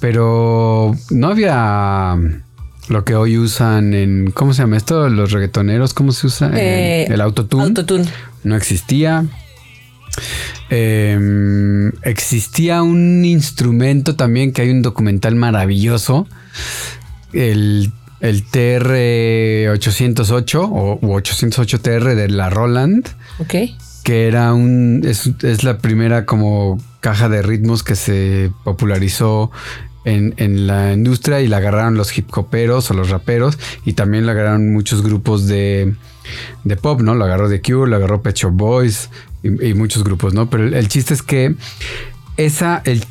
pero 0.00 0.94
no 1.10 1.28
había 1.28 2.14
mm, 2.16 2.42
lo 2.92 3.04
que 3.04 3.14
hoy 3.14 3.38
usan 3.38 3.94
en, 3.94 4.30
¿cómo 4.32 4.52
se 4.52 4.62
llama 4.62 4.76
esto? 4.76 5.08
Los 5.08 5.32
reggaetoneros, 5.32 5.94
¿cómo 5.94 6.12
se 6.12 6.26
usa? 6.26 6.50
Eh, 6.54 7.06
el 7.08 7.20
autotune 7.20 7.62
Autotune. 7.64 8.04
no 8.42 8.56
existía. 8.56 9.24
Eh, 10.70 11.90
existía 12.02 12.82
un 12.82 13.24
instrumento 13.24 14.16
también 14.16 14.52
que 14.52 14.62
hay 14.62 14.70
un 14.70 14.82
documental 14.82 15.34
maravilloso. 15.36 16.26
El, 17.32 17.92
el 18.24 18.44
TR-808 18.46 20.68
o 20.70 20.98
u 21.00 21.14
808TR 21.18 22.14
de 22.14 22.28
la 22.28 22.50
Roland, 22.50 23.08
Ok. 23.38 23.54
que 24.02 24.26
era 24.26 24.52
un. 24.54 25.02
Es, 25.04 25.30
es 25.42 25.64
la 25.64 25.78
primera 25.78 26.24
como 26.24 26.80
caja 27.00 27.28
de 27.28 27.42
ritmos 27.42 27.82
que 27.82 27.96
se 27.96 28.50
popularizó 28.64 29.50
en, 30.04 30.34
en 30.38 30.66
la 30.66 30.92
industria 30.92 31.40
y 31.40 31.48
la 31.48 31.58
agarraron 31.58 31.96
los 31.96 32.16
hip 32.16 32.28
hoperos 32.36 32.90
o 32.90 32.94
los 32.94 33.10
raperos 33.10 33.58
y 33.84 33.92
también 33.94 34.26
la 34.26 34.32
agarraron 34.32 34.72
muchos 34.72 35.02
grupos 35.02 35.46
de, 35.46 35.94
de 36.64 36.76
pop, 36.76 37.00
¿no? 37.02 37.14
Lo 37.14 37.24
agarró 37.24 37.48
The 37.48 37.60
Cure, 37.60 37.90
lo 37.90 37.96
agarró 37.96 38.22
Pet 38.22 38.36
Shop 38.36 38.52
Boys 38.52 39.10
y, 39.42 39.68
y 39.68 39.74
muchos 39.74 40.04
grupos, 40.04 40.34
¿no? 40.34 40.48
Pero 40.50 40.64
el, 40.64 40.74
el 40.74 40.88
chiste 40.88 41.14
es 41.14 41.22
que 41.22 41.54
esa, 42.36 42.82
el, 42.84 43.04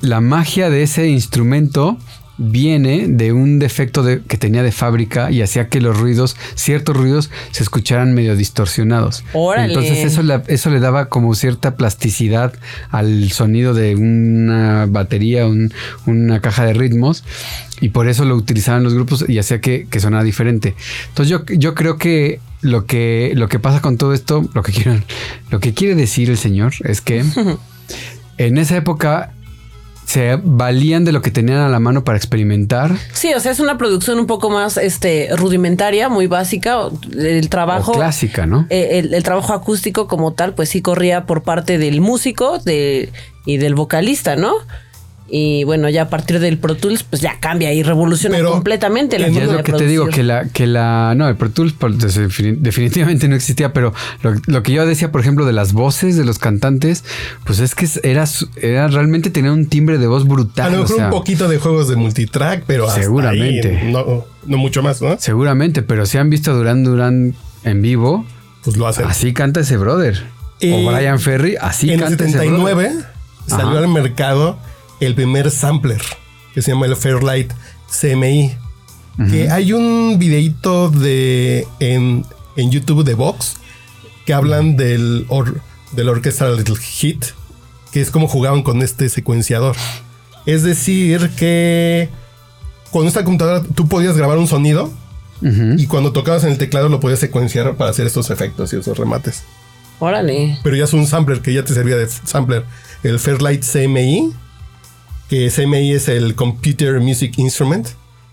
la 0.00 0.20
magia 0.20 0.70
de 0.70 0.82
ese 0.82 1.08
instrumento 1.08 1.98
viene 2.38 3.06
de 3.08 3.32
un 3.32 3.58
defecto 3.58 4.02
de- 4.02 4.22
que 4.22 4.36
tenía 4.36 4.62
de 4.62 4.70
fábrica 4.72 5.30
y 5.30 5.42
hacía 5.42 5.68
que 5.68 5.80
los 5.80 5.98
ruidos, 5.98 6.36
ciertos 6.54 6.96
ruidos, 6.96 7.30
se 7.50 7.62
escucharan 7.64 8.14
medio 8.14 8.36
distorsionados. 8.36 9.24
Órale. 9.32 9.68
Entonces 9.68 10.04
eso, 10.04 10.22
le- 10.22 10.42
eso 10.46 10.70
le 10.70 10.78
daba 10.80 11.08
como 11.08 11.34
cierta 11.34 11.76
plasticidad 11.76 12.52
al 12.90 13.30
sonido 13.32 13.74
de 13.74 13.96
una 13.96 14.86
batería, 14.86 15.46
un- 15.46 15.72
una 16.06 16.40
caja 16.40 16.64
de 16.64 16.74
ritmos. 16.74 17.24
Y 17.80 17.90
por 17.90 18.08
eso 18.08 18.24
lo 18.24 18.34
utilizaban 18.34 18.82
los 18.82 18.94
grupos 18.94 19.24
y 19.28 19.38
hacía 19.38 19.60
que, 19.60 19.86
que 19.88 20.00
sonara 20.00 20.24
diferente. 20.24 20.74
Entonces 21.08 21.30
yo, 21.30 21.44
yo 21.46 21.74
creo 21.74 21.96
que 21.96 22.40
lo 22.60 22.86
que 22.86 23.32
lo 23.36 23.48
que 23.48 23.60
pasa 23.60 23.80
con 23.80 23.96
todo 23.96 24.12
esto, 24.14 24.48
lo 24.52 24.62
que 24.64 24.72
quiero, 24.72 24.98
lo 25.50 25.60
que 25.60 25.74
quiere 25.74 25.94
decir 25.94 26.28
el 26.28 26.38
señor 26.38 26.72
es 26.84 27.00
que 27.00 27.22
en 28.38 28.58
esa 28.58 28.76
época 28.76 29.32
se 30.08 30.40
valían 30.42 31.04
de 31.04 31.12
lo 31.12 31.20
que 31.20 31.30
tenían 31.30 31.58
a 31.58 31.68
la 31.68 31.80
mano 31.80 32.02
para 32.02 32.16
experimentar. 32.16 32.96
Sí, 33.12 33.34
o 33.34 33.40
sea, 33.40 33.52
es 33.52 33.60
una 33.60 33.76
producción 33.76 34.18
un 34.18 34.26
poco 34.26 34.48
más 34.48 34.78
este, 34.78 35.28
rudimentaria, 35.36 36.08
muy 36.08 36.26
básica. 36.26 36.78
El 37.14 37.50
trabajo. 37.50 37.92
O 37.92 37.96
clásica, 37.96 38.46
¿no? 38.46 38.66
eh, 38.70 39.00
el, 39.00 39.12
el 39.12 39.22
trabajo 39.22 39.52
acústico 39.52 40.08
como 40.08 40.32
tal, 40.32 40.54
pues 40.54 40.70
sí 40.70 40.80
corría 40.80 41.26
por 41.26 41.42
parte 41.42 41.76
del 41.76 42.00
músico 42.00 42.58
de, 42.58 43.12
y 43.44 43.58
del 43.58 43.74
vocalista, 43.74 44.34
¿no? 44.34 44.54
Y 45.30 45.64
bueno, 45.64 45.90
ya 45.90 46.02
a 46.04 46.08
partir 46.08 46.40
del 46.40 46.56
Pro 46.56 46.74
Tools, 46.74 47.02
pues 47.02 47.20
ya 47.20 47.38
cambia 47.38 47.70
y 47.74 47.82
revoluciona 47.82 48.36
Pero 48.38 48.50
completamente 48.52 49.18
la 49.18 49.26
es 49.26 49.34
lo 49.34 49.62
que 49.62 49.72
te 49.74 49.86
digo, 49.86 50.08
que 50.08 50.22
la, 50.22 50.48
que 50.48 50.66
la, 50.66 51.12
no, 51.14 51.28
el 51.28 51.36
Pro 51.36 51.50
Tools 51.50 51.74
pues, 51.78 51.98
defini- 51.98 52.56
definitivamente 52.58 53.28
no 53.28 53.36
existía, 53.36 53.74
pero 53.74 53.92
lo, 54.22 54.32
lo 54.46 54.62
que 54.62 54.72
yo 54.72 54.86
decía, 54.86 55.12
por 55.12 55.20
ejemplo, 55.20 55.44
de 55.44 55.52
las 55.52 55.74
voces 55.74 56.16
de 56.16 56.24
los 56.24 56.38
cantantes, 56.38 57.04
pues 57.44 57.58
es 57.58 57.74
que 57.74 57.86
era, 58.04 58.24
era 58.56 58.88
realmente 58.88 59.28
tener 59.28 59.50
un 59.50 59.66
timbre 59.66 59.98
de 59.98 60.06
voz 60.06 60.22
A 60.22 60.28
brutal. 60.28 60.72
lo 60.72 60.78
o 60.78 60.82
mejor 60.84 60.96
sea, 60.96 61.04
un 61.06 61.10
poquito 61.10 61.46
de 61.46 61.58
juegos 61.58 61.88
de 61.88 61.96
multitrack, 61.96 62.64
pero 62.66 62.88
hasta 62.88 63.02
Seguramente. 63.02 63.76
ahí, 63.82 63.92
no, 63.92 64.24
no 64.46 64.56
mucho 64.56 64.82
más, 64.82 65.02
¿no? 65.02 65.18
Seguramente, 65.18 65.82
pero 65.82 66.06
si 66.06 66.16
han 66.16 66.30
visto 66.30 66.52
a 66.52 66.54
Durán 66.54 66.84
Durán 66.84 67.34
en 67.64 67.82
vivo, 67.82 68.24
Pues 68.64 68.78
lo 68.78 68.86
hacen. 68.86 69.04
así 69.04 69.34
canta 69.34 69.60
ese 69.60 69.76
brother. 69.76 70.24
Y 70.58 70.72
o 70.72 70.90
Brian 70.90 71.20
Ferry, 71.20 71.56
así 71.60 71.88
en 71.90 72.00
el 72.00 72.00
canta 72.00 72.24
ese 72.24 72.38
brother. 72.48 72.88
79 72.88 73.04
salió 73.46 73.68
Ajá. 73.68 73.78
al 73.78 73.88
mercado 73.88 74.58
el 75.00 75.14
primer 75.14 75.50
sampler 75.50 76.00
que 76.54 76.62
se 76.62 76.72
llama 76.72 76.86
el 76.86 76.96
Fairlight 76.96 77.52
CMI. 78.00 78.56
Que 79.30 79.50
hay 79.50 79.72
un 79.72 80.16
videito 80.16 80.90
de 80.90 81.66
en, 81.80 82.24
en 82.54 82.70
YouTube 82.70 83.02
de 83.02 83.14
Vox 83.14 83.56
que 84.24 84.32
hablan 84.32 84.76
del, 84.76 85.26
or, 85.28 85.60
del 85.90 86.08
Orchestral 86.08 86.64
Hit, 86.78 87.24
que 87.90 88.00
es 88.00 88.12
como 88.12 88.28
jugaban 88.28 88.62
con 88.62 88.80
este 88.80 89.08
secuenciador. 89.08 89.74
Es 90.46 90.62
decir, 90.62 91.30
que 91.36 92.10
con 92.92 93.08
esta 93.08 93.24
computadora 93.24 93.62
tú 93.74 93.88
podías 93.88 94.16
grabar 94.16 94.38
un 94.38 94.46
sonido 94.46 94.92
y 95.40 95.86
cuando 95.86 96.12
tocabas 96.12 96.44
en 96.44 96.50
el 96.50 96.58
teclado 96.58 96.88
lo 96.88 97.00
podías 97.00 97.20
secuenciar 97.20 97.76
para 97.76 97.90
hacer 97.90 98.06
estos 98.06 98.30
efectos 98.30 98.72
y 98.72 98.76
esos 98.76 98.98
remates. 98.98 99.42
Órale. 100.00 100.58
Pero 100.62 100.76
ya 100.76 100.84
es 100.84 100.92
un 100.92 101.06
sampler 101.06 101.40
que 101.40 101.52
ya 101.52 101.64
te 101.64 101.74
servía 101.74 101.96
de 101.96 102.08
sampler. 102.08 102.64
El 103.02 103.18
Fairlight 103.18 103.64
CMI, 103.64 104.32
que 105.28 105.50
CMI 105.50 105.92
es 105.92 106.08
el 106.08 106.34
Computer 106.34 107.00
Music 107.00 107.38
Instrument, 107.38 107.86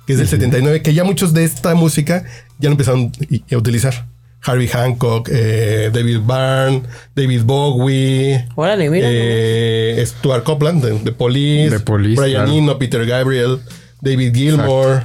que 0.05 0.13
es 0.13 0.19
del 0.19 0.27
79, 0.27 0.81
que 0.81 0.93
ya 0.93 1.03
muchos 1.03 1.33
de 1.33 1.43
esta 1.43 1.75
música 1.75 2.23
ya 2.59 2.69
lo 2.69 2.73
empezaron 2.73 3.11
a 3.51 3.57
utilizar. 3.57 4.07
Harvey 4.47 4.67
Hancock, 4.67 5.27
eh, 5.31 5.89
David 5.91 6.19
Byrne, 6.19 6.83
David 7.15 7.41
Bowie, 7.45 8.47
Órale, 8.55 8.91
mira. 8.91 9.07
eh, 9.09 10.03
Stuart 10.05 10.43
Copeland 10.43 10.83
de, 10.85 10.99
de 10.99 11.11
Police, 11.11 11.71
De 11.71 11.79
Police, 11.79 12.21
Brian 12.21 12.43
claro. 12.45 12.57
Eno, 12.59 12.77
Peter 12.77 13.03
Gabriel, 13.07 13.59
David 14.01 14.35
Gilmour, 14.35 15.03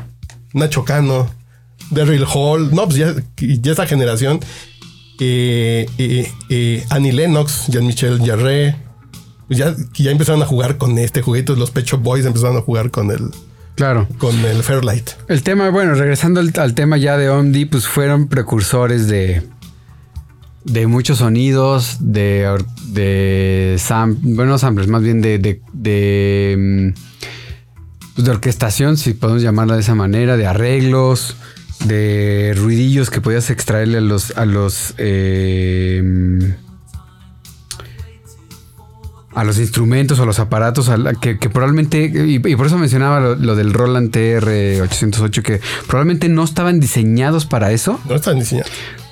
Nacho 0.53 0.85
Cano, 0.85 1.31
Daryl 1.91 2.25
Hall, 2.33 2.75
no, 2.75 2.85
pues 2.85 2.99
ya, 2.99 3.15
ya 3.39 3.73
esa 3.73 3.87
generación, 3.87 4.41
eh, 5.21 5.87
eh, 5.97 6.31
eh, 6.51 6.85
Annie 6.91 7.13
Lennox, 7.13 7.69
Jean-Michel 7.69 8.21
Jarre, 8.23 8.77
ya, 9.59 9.75
que 9.93 10.03
ya 10.05 10.11
empezaron 10.11 10.41
a 10.43 10.47
jugar 10.47 10.79
con 10.79 10.99
este 10.99 11.23
juguete, 11.23 11.55
los 11.57 11.71
Pet 11.71 11.85
Shop 11.85 12.01
Boys 12.03 12.25
empezaron 12.25 12.57
a 12.57 12.61
jugar 12.61 12.91
con 12.91 13.11
el, 13.11 13.31
Claro. 13.75 14.07
con 14.19 14.35
el 14.45 14.63
Fairlight. 14.63 15.11
El 15.29 15.43
tema, 15.43 15.71
bueno, 15.71 15.95
regresando 15.95 16.41
al, 16.41 16.53
al 16.57 16.75
tema 16.75 16.97
ya 16.99 17.17
de 17.17 17.29
OMD, 17.31 17.67
pues 17.71 17.87
fueron 17.87 18.29
precursores 18.29 19.07
de, 19.09 19.43
de 20.65 20.87
muchos 20.87 21.19
sonidos, 21.19 21.97
de, 22.01 22.63
de 22.89 23.77
sam- 23.79 24.19
bueno, 24.21 24.53
no 24.53 24.59
samplers, 24.59 24.89
más 24.89 25.03
bien 25.03 25.21
de, 25.23 25.39
de, 25.39 25.63
de, 25.73 26.57
mm, 26.59 28.15
pues 28.17 28.25
de 28.27 28.31
orquestación, 28.31 28.97
si 28.99 29.15
podemos 29.15 29.43
llamarla 29.43 29.75
de 29.77 29.81
esa 29.81 29.95
manera, 29.95 30.37
de 30.37 30.47
arreglos, 30.47 31.37
de 31.87 32.53
ruidillos 32.59 33.09
que 33.09 33.23
podías 33.23 33.49
extraerle 33.49 33.99
a 33.99 34.03
los, 34.03 34.37
a 34.37 34.45
los, 34.45 34.93
eh, 34.99 36.55
a 39.35 39.45
los 39.45 39.59
instrumentos 39.59 40.19
o 40.19 40.27
los 40.27 40.39
aparatos 40.39 40.89
a 40.89 40.99
que, 41.21 41.39
que 41.39 41.51
probablemente, 41.51 42.05
y, 42.05 42.39
por 42.39 42.67
eso 42.67 42.79
mencionaba 42.79 43.21
lo, 43.21 43.35
lo 43.37 43.57
del 43.57 43.73
Roland 43.73 44.11
TR-808, 44.11 45.43
que 45.43 45.61
probablemente 45.87 46.29
no 46.29 46.45
estaban 46.45 46.81
diseñados 46.81 47.47
para 47.47 47.73
eso, 47.73 48.01
No 48.09 48.17
están 48.17 48.39
diseñados. 48.39 48.71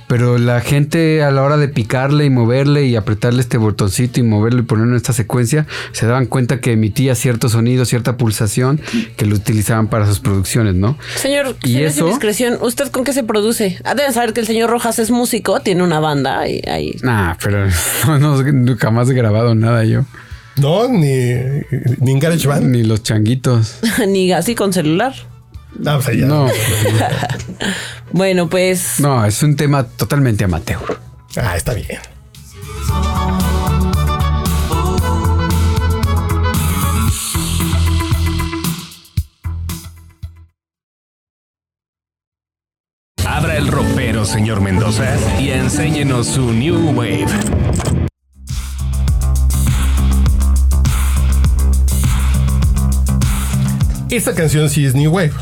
Pero 0.08 0.38
la 0.38 0.60
gente 0.60 1.22
a 1.22 1.30
la 1.30 1.42
hora 1.42 1.56
de 1.56 1.68
picarle 1.68 2.24
y 2.24 2.30
moverle 2.30 2.86
y 2.86 2.96
apretarle 2.96 3.40
este 3.40 3.58
botoncito 3.58 4.18
y 4.18 4.24
moverlo 4.24 4.60
y 4.60 4.62
ponerlo 4.64 4.92
en 4.92 4.96
esta 4.96 5.12
secuencia, 5.12 5.66
se 5.92 6.06
daban 6.06 6.26
cuenta 6.26 6.60
que 6.60 6.72
emitía 6.72 7.14
cierto 7.14 7.48
sonido, 7.48 7.84
cierta 7.84 8.16
pulsación 8.16 8.80
que 9.16 9.26
lo 9.26 9.36
utilizaban 9.36 9.86
para 9.88 10.06
sus 10.06 10.18
producciones, 10.18 10.74
¿no? 10.74 10.98
Señor, 11.16 11.56
¿Y 11.62 11.82
eso? 11.82 12.06
indiscreción, 12.06 12.58
¿usted 12.60 12.88
con 12.90 13.04
qué 13.04 13.12
se 13.12 13.22
produce? 13.22 13.78
Ah, 13.84 13.94
deben 13.94 14.12
saber 14.12 14.32
que 14.32 14.40
el 14.40 14.46
señor 14.46 14.70
Rojas 14.70 14.98
es 14.98 15.10
músico, 15.10 15.60
tiene 15.60 15.82
una 15.84 16.00
banda 16.00 16.48
y 16.48 16.60
ahí. 16.68 16.96
Nah, 17.02 17.34
pero 17.42 17.66
no, 18.06 18.18
no, 18.18 18.42
nunca 18.42 18.90
más 18.90 19.08
he 19.10 19.14
grabado 19.14 19.54
nada 19.54 19.84
yo, 19.84 20.04
No, 20.56 20.88
ni, 20.88 21.08
ni 22.00 22.12
en 22.12 22.18
GarageBand. 22.18 22.64
ni 22.66 22.82
los 22.82 23.02
changuitos. 23.02 23.78
Ni 24.08 24.32
así 24.32 24.54
con 24.54 24.72
celular. 24.72 25.12
No, 25.78 26.00
pues 26.00 26.16
ya. 26.18 26.26
No, 26.26 26.46
Bueno, 28.12 28.48
pues. 28.48 29.00
no, 29.00 29.24
es 29.24 29.42
un 29.42 29.56
tema 29.56 29.84
totalmente 29.84 30.44
amateur. 30.44 30.98
Ah, 31.36 31.56
está 31.56 31.74
bien. 31.74 31.98
Abra 43.26 43.56
el 43.56 43.68
ropero, 43.68 44.24
señor 44.24 44.60
Mendoza, 44.60 45.16
y 45.38 45.50
enséñenos 45.50 46.26
su 46.26 46.52
New 46.52 46.92
Wave. 46.96 47.26
Esta 54.10 54.34
canción 54.34 54.68
sí 54.70 54.84
es 54.86 54.94
New 54.94 55.10
Wave. 55.12 55.32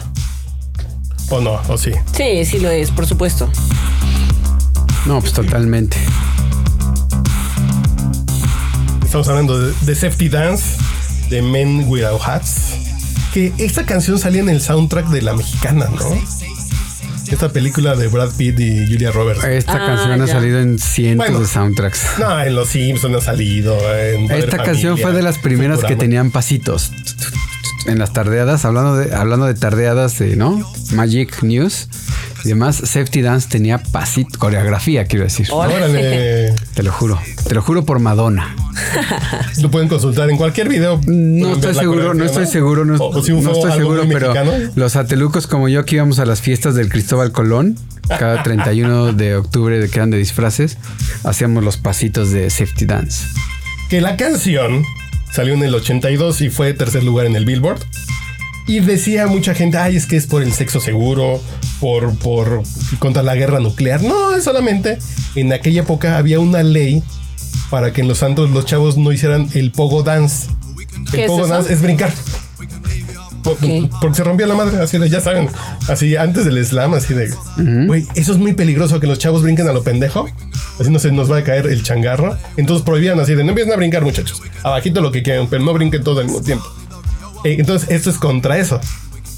¿O 1.30 1.40
no? 1.40 1.60
¿O 1.68 1.76
sí? 1.78 1.92
Sí, 2.16 2.44
sí 2.44 2.58
lo 2.60 2.70
es, 2.70 2.90
por 2.90 3.06
supuesto. 3.06 3.50
No, 5.06 5.20
pues 5.20 5.32
totalmente. 5.32 5.96
Estamos 9.04 9.28
hablando 9.28 9.58
de, 9.58 9.72
de 9.82 9.94
Safety 9.94 10.28
Dance, 10.28 10.76
de 11.30 11.42
Men 11.42 11.84
Without 11.88 12.20
Hats. 12.24 12.74
Que 13.32 13.52
esta 13.58 13.84
canción 13.84 14.18
salía 14.18 14.40
en 14.40 14.48
el 14.48 14.60
soundtrack 14.60 15.08
de 15.08 15.22
La 15.22 15.34
Mexicana, 15.34 15.86
¿no? 15.94 16.18
Esta 17.30 17.48
película 17.48 17.96
de 17.96 18.06
Brad 18.06 18.30
Pitt 18.36 18.58
y 18.60 18.86
Julia 18.86 19.10
Roberts. 19.10 19.42
Esta 19.44 19.74
Ah, 19.74 19.86
canción 19.86 20.22
ha 20.22 20.26
salido 20.28 20.60
en 20.60 20.78
cientos 20.78 21.26
Bueno. 21.26 21.40
de 21.40 21.46
soundtracks. 21.46 22.02
No, 22.20 22.40
en 22.40 22.54
Los 22.54 22.68
Simpsons 22.68 23.16
ha 23.16 23.20
salido. 23.20 23.76
En 23.98 24.30
Esta 24.30 24.58
canción 24.58 24.96
fue 24.96 25.12
de 25.12 25.22
las 25.22 25.38
primeras 25.38 25.80
que 25.82 25.96
tenían 25.96 26.30
pasitos. 26.30 26.92
En 27.86 27.98
las 28.00 28.12
tardeadas, 28.12 28.64
hablando 28.64 28.96
de, 28.96 29.14
hablando 29.14 29.46
de 29.46 29.54
tardeadas 29.54 30.18
de, 30.18 30.34
¿no? 30.36 30.60
Magic 30.92 31.42
News 31.42 31.88
y 32.44 32.48
demás, 32.48 32.76
Safety 32.76 33.22
Dance 33.22 33.48
tenía 33.48 33.78
pasito, 33.78 34.38
coreografía, 34.38 35.04
quiero 35.06 35.24
decir. 35.24 35.46
Órale. 35.52 36.52
Te 36.74 36.82
lo 36.82 36.90
juro. 36.92 37.20
Te 37.46 37.54
lo 37.54 37.62
juro 37.62 37.84
por 37.84 37.98
Madonna. 38.00 38.54
Lo 39.62 39.70
pueden 39.70 39.88
consultar 39.88 40.28
en 40.30 40.36
cualquier 40.36 40.68
video. 40.68 41.00
No 41.06 41.52
estoy 41.54 41.74
seguro, 41.74 42.12
no 42.12 42.24
estoy 42.24 42.46
seguro, 42.46 42.84
no, 42.84 42.96
O- 42.96 43.18
o 43.18 43.22
si 43.22 43.32
no 43.32 43.52
estoy 43.52 43.72
seguro, 43.72 44.02
pero 44.06 44.32
mexicano. 44.34 44.72
los 44.74 44.96
atelucos 44.96 45.46
como 45.46 45.68
yo 45.68 45.84
que 45.86 45.96
íbamos 45.96 46.18
a 46.18 46.26
las 46.26 46.40
fiestas 46.42 46.74
del 46.74 46.88
Cristóbal 46.90 47.32
Colón, 47.32 47.76
cada 48.18 48.42
31 48.44 49.12
de 49.14 49.36
octubre 49.36 49.78
de 49.78 49.88
que 49.88 49.96
eran 49.98 50.10
de 50.10 50.18
disfraces, 50.18 50.76
hacíamos 51.24 51.64
los 51.64 51.78
pasitos 51.78 52.30
de 52.32 52.50
Safety 52.50 52.84
Dance. 52.84 53.24
que 53.88 54.00
la 54.02 54.16
canción 54.16 54.82
salió 55.36 55.52
en 55.52 55.62
el 55.62 55.74
82 55.74 56.40
y 56.40 56.48
fue 56.48 56.72
tercer 56.72 57.04
lugar 57.04 57.26
en 57.26 57.36
el 57.36 57.44
Billboard. 57.44 57.80
Y 58.66 58.80
decía 58.80 59.26
mucha 59.26 59.54
gente, 59.54 59.76
ay, 59.76 59.94
es 59.94 60.06
que 60.06 60.16
es 60.16 60.26
por 60.26 60.42
el 60.42 60.52
sexo 60.52 60.80
seguro, 60.80 61.42
por, 61.78 62.16
por 62.18 62.62
contra 62.98 63.22
la 63.22 63.34
guerra 63.34 63.60
nuclear. 63.60 64.02
No, 64.02 64.34
es 64.34 64.44
solamente 64.44 64.98
en 65.34 65.52
aquella 65.52 65.82
época 65.82 66.16
había 66.16 66.40
una 66.40 66.62
ley 66.62 67.02
para 67.70 67.92
que 67.92 68.00
en 68.00 68.08
los 68.08 68.18
santos 68.18 68.50
los 68.50 68.64
chavos 68.64 68.96
no 68.96 69.12
hicieran 69.12 69.48
el 69.52 69.72
pogo 69.72 70.02
dance. 70.02 70.48
¿Qué 71.10 71.18
El 71.18 71.22
es 71.24 71.26
pogo 71.28 71.44
eso? 71.44 71.52
dance 71.52 71.72
es 71.72 71.82
brincar. 71.82 72.12
Porque 74.00 74.14
se 74.16 74.24
rompía 74.24 74.46
la 74.46 74.54
madre, 74.54 74.78
así 74.82 74.98
de, 74.98 75.08
ya 75.08 75.20
saben, 75.20 75.48
así 75.88 76.16
antes 76.16 76.44
del 76.44 76.64
slam, 76.64 76.94
así 76.94 77.14
de, 77.14 77.32
güey, 77.86 78.06
eso 78.14 78.32
es 78.32 78.38
muy 78.38 78.52
peligroso 78.54 78.98
que 79.00 79.06
los 79.06 79.18
chavos 79.18 79.42
brinquen 79.42 79.68
a 79.68 79.72
lo 79.72 79.82
pendejo, 79.82 80.28
así 80.80 80.90
no 80.90 80.98
se 80.98 81.12
nos 81.12 81.30
va 81.30 81.38
a 81.38 81.44
caer 81.44 81.66
el 81.66 81.82
changarro. 81.82 82.36
Entonces 82.56 82.84
prohibían 82.84 83.18
así 83.20 83.34
de, 83.34 83.42
no 83.44 83.50
empiecen 83.50 83.72
a 83.72 83.76
brincar 83.76 84.02
muchachos, 84.02 84.42
abajito 84.62 85.00
lo 85.00 85.12
que 85.12 85.22
quieran, 85.22 85.46
pero 85.48 85.62
no 85.64 85.72
brinquen 85.72 86.02
todo 86.02 86.20
al 86.20 86.26
mismo 86.26 86.42
tiempo. 86.42 86.64
Eh, 87.44 87.56
entonces 87.58 87.88
esto 87.90 88.10
es 88.10 88.18
contra 88.18 88.58
eso, 88.58 88.80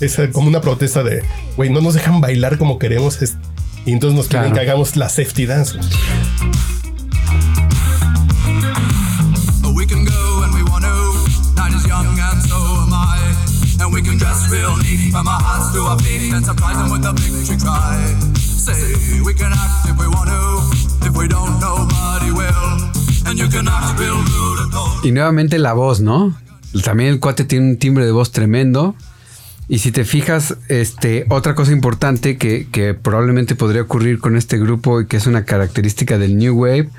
es 0.00 0.18
eh, 0.18 0.30
como 0.30 0.48
una 0.48 0.60
protesta 0.60 1.02
de, 1.02 1.22
güey, 1.56 1.70
no 1.70 1.80
nos 1.80 1.94
dejan 1.94 2.20
bailar 2.20 2.58
como 2.58 2.78
queremos, 2.78 3.20
es- 3.22 3.36
y 3.84 3.92
entonces 3.92 4.16
nos 4.16 4.26
quieren 4.28 4.50
Claro. 4.50 4.54
que 4.66 4.70
hagamos 4.70 4.96
la 4.96 5.08
safety 5.08 5.46
dance. 5.46 5.78
Y 25.02 25.12
nuevamente 25.12 25.58
la 25.58 25.72
voz, 25.72 26.00
¿no? 26.00 26.36
también 26.84 27.10
el 27.10 27.20
cuate 27.20 27.44
tiene 27.44 27.70
un 27.70 27.76
timbre 27.78 28.04
de 28.04 28.12
voz 28.12 28.30
tremendo. 28.30 28.94
Y 29.68 29.78
si 29.78 29.90
te 29.90 30.04
fijas, 30.04 30.56
este, 30.68 31.26
otra 31.28 31.54
cosa 31.54 31.72
importante 31.72 32.38
que 32.38 32.94
probablemente 32.94 33.54
podría 33.54 33.82
ocurrir 33.82 34.18
con 34.18 34.36
este 34.36 34.58
grupo 34.58 35.00
y 35.00 35.06
que 35.06 35.16
es 35.16 35.26
una 35.26 35.44
característica 35.44 36.16
del 36.18 36.38
New 36.38 36.54
Wave, 36.62 36.90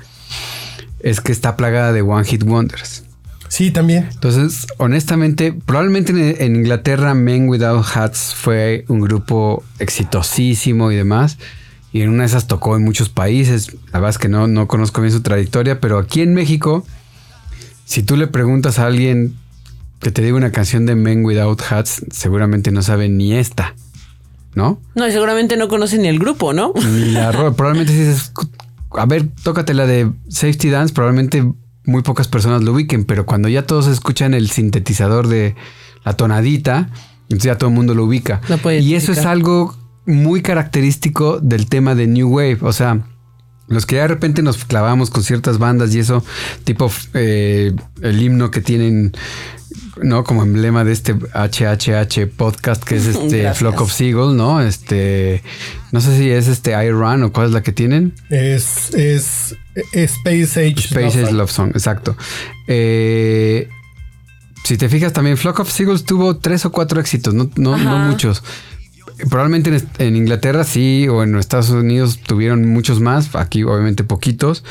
es 1.00 1.20
que 1.20 1.32
está 1.32 1.56
plagada 1.56 1.92
de 1.92 2.02
One 2.02 2.24
Hit 2.24 2.42
Wonders. 2.44 3.04
Sí, 3.50 3.70
también. 3.72 4.08
Entonces, 4.12 4.66
honestamente, 4.78 5.52
probablemente 5.52 6.12
en, 6.12 6.36
en 6.40 6.56
Inglaterra 6.56 7.12
Men 7.14 7.48
Without 7.48 7.84
Hats 7.94 8.32
fue 8.34 8.84
un 8.88 9.00
grupo 9.00 9.62
exitosísimo 9.80 10.90
y 10.92 10.96
demás. 10.96 11.36
Y 11.92 12.02
en 12.02 12.10
una 12.10 12.20
de 12.22 12.26
esas 12.28 12.46
tocó 12.46 12.76
en 12.76 12.84
muchos 12.84 13.08
países. 13.08 13.72
La 13.92 13.98
verdad 13.98 14.10
es 14.10 14.18
que 14.18 14.28
no, 14.28 14.46
no 14.46 14.68
conozco 14.68 15.00
bien 15.00 15.12
su 15.12 15.20
trayectoria, 15.22 15.80
pero 15.80 15.98
aquí 15.98 16.22
en 16.22 16.32
México, 16.32 16.86
si 17.84 18.04
tú 18.04 18.16
le 18.16 18.28
preguntas 18.28 18.78
a 18.78 18.86
alguien 18.86 19.34
que 19.98 20.12
te 20.12 20.22
diga 20.22 20.36
una 20.36 20.52
canción 20.52 20.86
de 20.86 20.94
Men 20.94 21.24
Without 21.24 21.60
Hats, 21.68 22.04
seguramente 22.12 22.70
no 22.70 22.82
sabe 22.82 23.08
ni 23.08 23.34
esta, 23.34 23.74
¿no? 24.54 24.80
No, 24.94 25.08
y 25.08 25.10
seguramente 25.10 25.56
no 25.56 25.66
conocen 25.68 26.02
ni 26.02 26.08
el 26.08 26.20
grupo, 26.20 26.52
¿no? 26.52 26.72
Ni 26.76 27.10
la 27.10 27.32
ro- 27.32 27.52
Probablemente 27.54 27.92
si 27.92 27.98
dices, 27.98 28.32
a 28.92 29.06
ver, 29.06 29.26
tócate 29.42 29.74
la 29.74 29.84
de 29.86 30.10
Safety 30.28 30.70
Dance, 30.70 30.94
probablemente 30.94 31.44
muy 31.90 32.02
pocas 32.02 32.28
personas 32.28 32.62
lo 32.62 32.72
ubiquen, 32.72 33.04
pero 33.04 33.26
cuando 33.26 33.48
ya 33.48 33.66
todos 33.66 33.86
escuchan 33.86 34.32
el 34.32 34.50
sintetizador 34.50 35.28
de 35.28 35.56
la 36.04 36.14
tonadita, 36.14 36.88
entonces 37.24 37.44
ya 37.44 37.58
todo 37.58 37.68
el 37.70 37.76
mundo 37.76 37.94
lo 37.94 38.04
ubica. 38.04 38.40
Lo 38.48 38.72
y 38.72 38.94
eso 38.94 39.12
es 39.12 39.26
algo 39.26 39.76
muy 40.06 40.42
característico 40.42 41.40
del 41.40 41.68
tema 41.68 41.94
de 41.94 42.06
New 42.06 42.28
Wave. 42.28 42.58
O 42.62 42.72
sea, 42.72 43.00
los 43.66 43.86
que 43.86 43.96
ya 43.96 44.02
de 44.02 44.08
repente 44.08 44.42
nos 44.42 44.64
clavamos 44.64 45.10
con 45.10 45.22
ciertas 45.22 45.58
bandas 45.58 45.94
y 45.94 45.98
eso, 45.98 46.24
tipo 46.64 46.90
eh, 47.14 47.72
el 48.02 48.22
himno 48.22 48.50
que 48.50 48.60
tienen, 48.60 49.12
¿no? 50.02 50.24
Como 50.24 50.42
emblema 50.42 50.84
de 50.84 50.92
este 50.92 51.14
HHH 51.14 52.26
podcast 52.36 52.82
que 52.84 52.96
es 52.96 53.06
este 53.06 53.42
Gracias. 53.42 53.58
Flock 53.58 53.80
of 53.80 53.92
Seagull, 53.92 54.36
¿no? 54.36 54.60
Este, 54.60 55.42
no 55.92 56.00
sé 56.00 56.16
si 56.16 56.30
es 56.30 56.48
este 56.48 56.70
Iron 56.84 57.22
o 57.22 57.32
cuál 57.32 57.48
es 57.48 57.52
la 57.52 57.62
que 57.62 57.72
tienen. 57.72 58.14
Es, 58.28 58.94
es, 58.94 59.56
es 59.92 60.12
Space 60.12 60.60
Age. 60.60 60.80
Space 60.80 61.16
Love 61.18 61.24
Age 61.24 61.32
Love 61.32 61.50
Song, 61.50 61.70
exacto. 61.70 62.16
Eh, 62.66 63.68
si 64.64 64.76
te 64.76 64.88
fijas 64.88 65.12
también, 65.12 65.36
Flock 65.36 65.60
of 65.60 65.70
Seagulls 65.70 66.04
tuvo 66.04 66.36
tres 66.36 66.64
o 66.64 66.72
cuatro 66.72 67.00
éxitos, 67.00 67.34
no, 67.34 67.50
no, 67.56 67.76
no 67.76 67.98
muchos. 67.98 68.42
Probablemente 69.28 69.82
en 69.98 70.16
Inglaterra 70.16 70.64
sí, 70.64 71.06
o 71.08 71.22
en 71.22 71.36
Estados 71.36 71.70
Unidos 71.70 72.20
tuvieron 72.20 72.66
muchos 72.68 73.00
más, 73.00 73.34
aquí 73.34 73.64
obviamente 73.64 74.04
poquitos, 74.04 74.64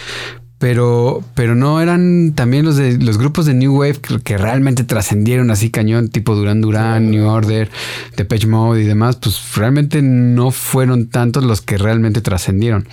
pero, 0.59 1.23
pero 1.33 1.55
no 1.55 1.81
eran 1.81 2.33
también 2.35 2.65
los 2.65 2.75
de 2.75 2.97
los 2.97 3.17
grupos 3.17 3.45
de 3.45 3.53
New 3.53 3.75
Wave 3.79 3.95
que, 4.01 4.19
que 4.19 4.37
realmente 4.37 4.83
trascendieron 4.83 5.49
así 5.51 5.71
cañón, 5.71 6.09
tipo 6.09 6.35
Duran 6.35 6.61
Duran, 6.61 7.09
New 7.09 7.25
Order, 7.27 7.71
Depeche 8.17 8.45
Mode 8.45 8.81
y 8.81 8.85
demás, 8.85 9.15
pues 9.15 9.55
realmente 9.55 10.01
no 10.01 10.51
fueron 10.51 11.07
tantos 11.09 11.43
los 11.43 11.61
que 11.61 11.77
realmente 11.77 12.21
trascendieron. 12.21 12.87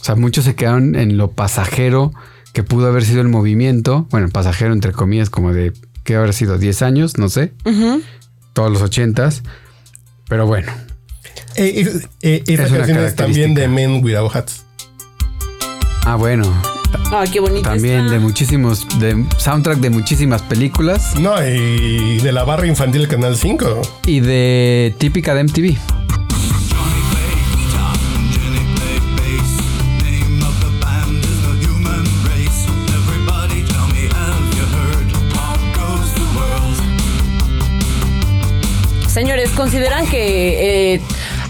O 0.00 0.04
sea, 0.04 0.16
muchos 0.16 0.44
se 0.46 0.54
quedaron 0.56 0.96
en 0.96 1.16
lo 1.16 1.30
pasajero 1.30 2.12
que 2.52 2.62
pudo 2.64 2.88
haber 2.88 3.04
sido 3.04 3.20
el 3.20 3.28
movimiento. 3.28 4.06
Bueno, 4.10 4.28
pasajero 4.30 4.72
entre 4.72 4.92
comillas, 4.92 5.30
como 5.30 5.52
de 5.52 5.72
que 6.04 6.16
habrá 6.16 6.32
sido 6.32 6.58
10 6.58 6.82
años, 6.82 7.18
no 7.18 7.28
sé. 7.28 7.52
Todos 8.52 8.72
los 8.72 8.82
80s. 8.82 9.42
Pero 10.28 10.46
bueno, 10.46 10.72
Eh, 11.54 11.84
eh, 11.86 12.00
eh, 12.22 12.42
esa 12.46 12.64
Es 12.64 12.70
una 12.70 12.78
canción 12.78 13.04
es 13.04 13.14
también 13.16 13.54
de. 13.54 13.68
Men 13.68 14.02
Without 14.02 14.34
Hats. 14.34 14.64
ah, 16.06 16.16
bueno, 16.16 16.50
Ay, 17.10 17.28
qué 17.30 17.40
bonito. 17.40 17.68
también 17.68 18.00
está. 18.00 18.12
de 18.12 18.18
muchísimos, 18.20 18.86
de 18.98 19.24
soundtrack 19.38 19.78
de 19.78 19.90
muchísimas 19.90 20.42
películas 20.42 21.14
No, 21.18 21.34
y 21.46 22.18
de 22.18 22.32
la 22.32 22.44
barra 22.44 22.66
infantil 22.66 23.02
del 23.02 23.10
Canal 23.10 23.36
5. 23.36 23.82
y 24.06 24.20
de 24.20 24.94
típica 24.98 25.34
de 25.34 25.44
MTV. 25.44 25.76
Señores, 39.08 39.50
¿consideran 39.50 40.06
que 40.08 40.94
eh, 40.94 41.00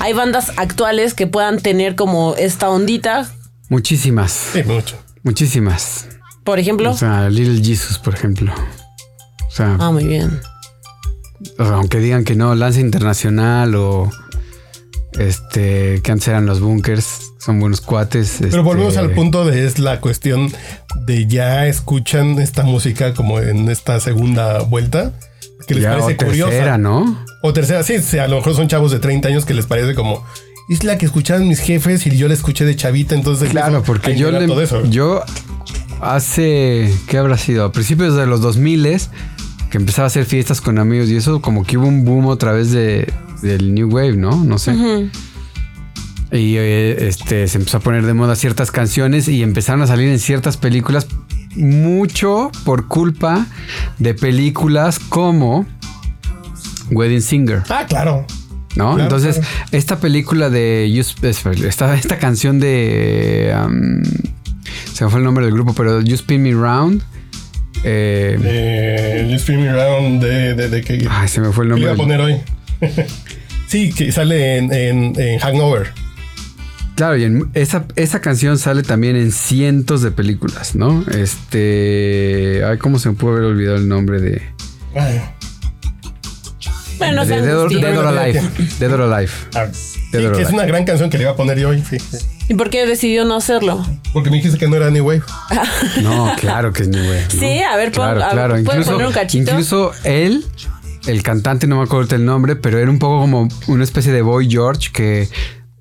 hay 0.01 0.13
bandas 0.15 0.53
actuales 0.57 1.15
que 1.15 1.27
puedan 1.29 1.59
tener 1.61 1.95
como 1.95 2.35
esta 2.37 2.69
ondita? 2.71 3.31
Muchísimas, 3.69 4.33
Sí, 4.53 4.63
mucho. 4.65 4.97
Muchísimas. 5.23 6.09
Por 6.45 6.59
ejemplo. 6.59 6.91
O 6.91 6.97
sea, 6.97 7.29
Little 7.29 7.63
Jesus, 7.63 7.99
por 7.99 8.15
ejemplo. 8.15 8.53
O 9.47 9.51
sea, 9.51 9.77
ah, 9.79 9.91
muy 9.91 10.05
bien. 10.05 10.41
o 11.59 11.65
sea, 11.65 11.75
aunque 11.75 11.99
digan 11.99 12.25
que 12.25 12.35
no, 12.35 12.55
Lanza 12.55 12.81
Internacional 12.81 13.75
o 13.75 14.11
este, 15.19 16.01
que 16.03 16.13
antes 16.13 16.29
eran 16.29 16.47
los 16.47 16.61
bunkers, 16.61 17.33
son 17.39 17.61
buenos 17.61 17.81
cuates. 17.81 18.39
Pero 18.41 18.63
volvemos 18.63 18.95
este, 18.95 19.05
al 19.05 19.13
punto 19.13 19.45
de 19.45 19.67
es 19.67 19.79
la 19.79 20.01
cuestión 20.01 20.51
de 21.07 21.27
ya 21.27 21.67
escuchan 21.67 22.39
esta 22.39 22.63
música 22.63 23.15
como 23.15 23.41
en 23.41 23.69
esta 23.69 24.01
segunda 24.01 24.61
vuelta. 24.61 25.13
Que 25.67 25.75
les 25.75 25.85
ya, 25.85 25.91
parece 25.91 26.15
o 26.15 26.17
tercera, 26.17 26.49
curiosa. 26.49 26.79
¿no? 26.79 27.25
O 27.43 27.53
tercera, 27.53 27.83
sí, 27.83 28.01
sí, 28.01 28.19
a 28.19 28.27
lo 28.27 28.37
mejor 28.37 28.55
son 28.55 28.69
chavos 28.69 28.91
de 28.91 28.99
30 28.99 29.29
años 29.29 29.45
que 29.45 29.55
les 29.55 29.67
parece 29.67 29.95
como. 29.95 30.25
Es 30.69 30.85
la 30.85 30.97
que 30.99 31.07
escuchaban 31.07 31.47
mis 31.49 31.61
jefes 31.61 32.07
y 32.07 32.17
yo 32.17 32.29
la 32.29 32.35
escuché 32.35 32.65
de 32.65 32.75
chavita, 32.77 33.15
entonces. 33.15 33.51
Claro, 33.51 33.83
porque 33.83 34.13
a 34.13 34.15
yo, 34.17 34.31
le- 34.31 34.47
todo 34.47 34.63
eso. 34.63 34.85
yo 34.87 35.23
hace, 36.01 36.93
¿qué 37.09 37.19
habrá 37.19 37.37
sido? 37.39 37.65
A 37.65 37.73
principios 37.73 38.17
de 38.17 38.27
los 38.27 38.41
2000 38.41 38.99
que 39.71 39.79
empezaba 39.79 40.05
a 40.05 40.09
hacer 40.09 40.25
fiestas 40.25 40.61
con 40.61 40.79
amigos 40.79 41.09
y 41.09 41.17
eso 41.17 41.41
como 41.41 41.65
que 41.65 41.79
hubo 41.79 41.87
un 41.87 42.05
boom 42.05 42.27
otra 42.27 42.53
vez 42.53 42.71
de, 42.73 43.13
del 43.43 43.75
New 43.75 43.89
Wave, 43.91 44.17
¿no? 44.17 44.45
No 44.45 44.59
sé. 44.59 44.73
Y 46.33 46.57
eh, 46.57 47.09
este, 47.09 47.47
se 47.49 47.59
empezó 47.59 47.77
a 47.79 47.81
poner 47.81 48.07
de 48.07 48.15
moda 48.15 48.37
ciertas 48.37 48.71
canciones 48.71 49.29
y 49.29 49.43
empezaron 49.43 49.83
a 49.83 49.87
salir 49.87 50.09
en 50.09 50.19
ciertas 50.19 50.57
películas 50.57 51.07
mucho 51.57 52.51
por 52.65 52.89
culpa 52.89 53.47
de 53.99 54.15
películas 54.15 54.99
como 54.99 55.67
Wedding 56.91 57.21
Singer. 57.23 57.63
Ah, 57.69 57.85
claro. 57.87 58.25
¿No? 58.77 58.95
Claro, 58.95 59.03
Entonces, 59.03 59.37
claro. 59.39 59.53
esta 59.73 60.01
película 60.01 60.49
de 60.51 60.87
Sp- 61.05 61.29
esta, 61.67 61.95
esta 61.95 62.19
canción 62.19 62.59
de 62.59 63.55
um, 63.67 64.03
se 64.95 65.05
me 65.05 65.11
fue 65.11 65.19
el 65.21 65.25
nombre 65.25 65.45
del 65.45 65.53
grupo, 65.55 65.75
pero 65.75 66.01
You 66.01 66.15
Spin 66.15 66.43
Me 66.43 66.53
Round. 66.53 67.03
eh, 67.85 68.39
Eh, 68.43 69.27
You 69.29 69.37
Spin 69.37 69.61
Me 69.61 69.69
Around 69.69 70.23
de, 70.23 70.55
de, 70.55 70.69
de 70.69 70.81
que. 70.83 71.07
ay, 71.11 71.29
se 71.29 71.41
me 71.41 71.53
fue 71.53 71.65
el 71.67 71.75
¿Qué 71.75 71.81
le 71.81 71.87
nombre. 71.87 71.93
iba 71.93 71.93
a 71.93 71.97
poner 71.97 72.21
hoy? 72.21 72.37
sí, 73.67 73.93
que 73.93 74.11
sale 74.13 74.57
en, 74.57 74.73
en, 74.73 75.13
en 75.21 75.39
Hangover. 75.39 75.91
Claro, 76.95 77.17
y 77.17 77.25
en- 77.25 77.51
esa, 77.55 77.87
esa 77.97 78.21
canción 78.21 78.59
sale 78.59 78.83
también 78.83 79.17
en 79.17 79.33
cientos 79.33 80.03
de 80.03 80.11
películas, 80.13 80.75
¿no? 80.75 81.05
Este. 81.11 82.63
Ay, 82.65 82.79
¿cómo 82.79 82.99
se 82.99 83.09
me 83.11 83.15
pudo 83.17 83.33
haber 83.33 83.45
olvidado 83.45 83.77
el 83.77 83.89
nombre 83.89 84.21
de. 84.21 84.43
Ay, 84.95 85.21
Bueno, 87.07 87.17
no 87.23 87.27
de 87.27 87.41
Dead 87.43 87.55
or, 87.57 87.61
angustien. 87.63 87.83
Dead 87.83 87.99
or 87.99 88.07
Alive. 88.07 88.43
Dead 88.79 88.93
or 88.93 89.01
Alive. 89.03 89.33
ah, 89.55 89.67
sí, 89.73 90.01
Dead 90.13 90.27
or 90.27 90.37
que 90.37 90.43
es 90.43 90.51
una 90.51 90.65
gran 90.67 90.85
canción 90.85 91.11
que 91.11 91.19
le 91.19 91.25
iba 91.25 91.33
a 91.33 91.37
poner 91.37 91.59
yo 91.59 91.69
hoy. 91.71 91.83
Sí. 91.89 91.97
¿Y 92.49 92.55
por 92.55 92.71
qué 92.71 92.87
decidió 92.87 93.25
no 93.25 93.37
hacerlo? 93.37 93.85
Porque 94.13 94.31
me 94.31 94.37
dijiste 94.37 94.59
que 94.59 94.69
no 94.69 94.77
era 94.77 94.91
New 94.91 95.07
Wave. 95.07 95.23
No, 96.03 96.33
claro 96.39 96.73
que 96.73 96.83
es 96.83 96.89
New 96.89 97.03
Wave. 97.03 97.25
¿no? 97.35 97.41
Sí, 97.41 97.61
a 97.63 97.77
ver, 97.77 97.93
pon- 97.93 98.05
claro, 98.05 98.25
a- 98.25 98.31
claro. 98.31 98.49
¿puedes 98.55 98.67
Incluso, 98.69 98.93
poner 98.93 99.07
un 99.07 99.13
cachito? 99.13 99.51
incluso 99.51 99.93
él, 100.05 100.45
el 101.07 101.23
cantante, 101.23 101.67
no 101.67 101.77
me 101.79 101.85
acuerdo 101.85 102.15
el 102.17 102.25
nombre, 102.25 102.57
pero 102.57 102.79
era 102.79 102.91
un 102.91 102.99
poco 102.99 103.21
como 103.21 103.49
una 103.69 103.85
especie 103.85 104.13
de 104.13 104.23
Boy 104.23 104.51
George 104.51 104.91
que 104.93 105.29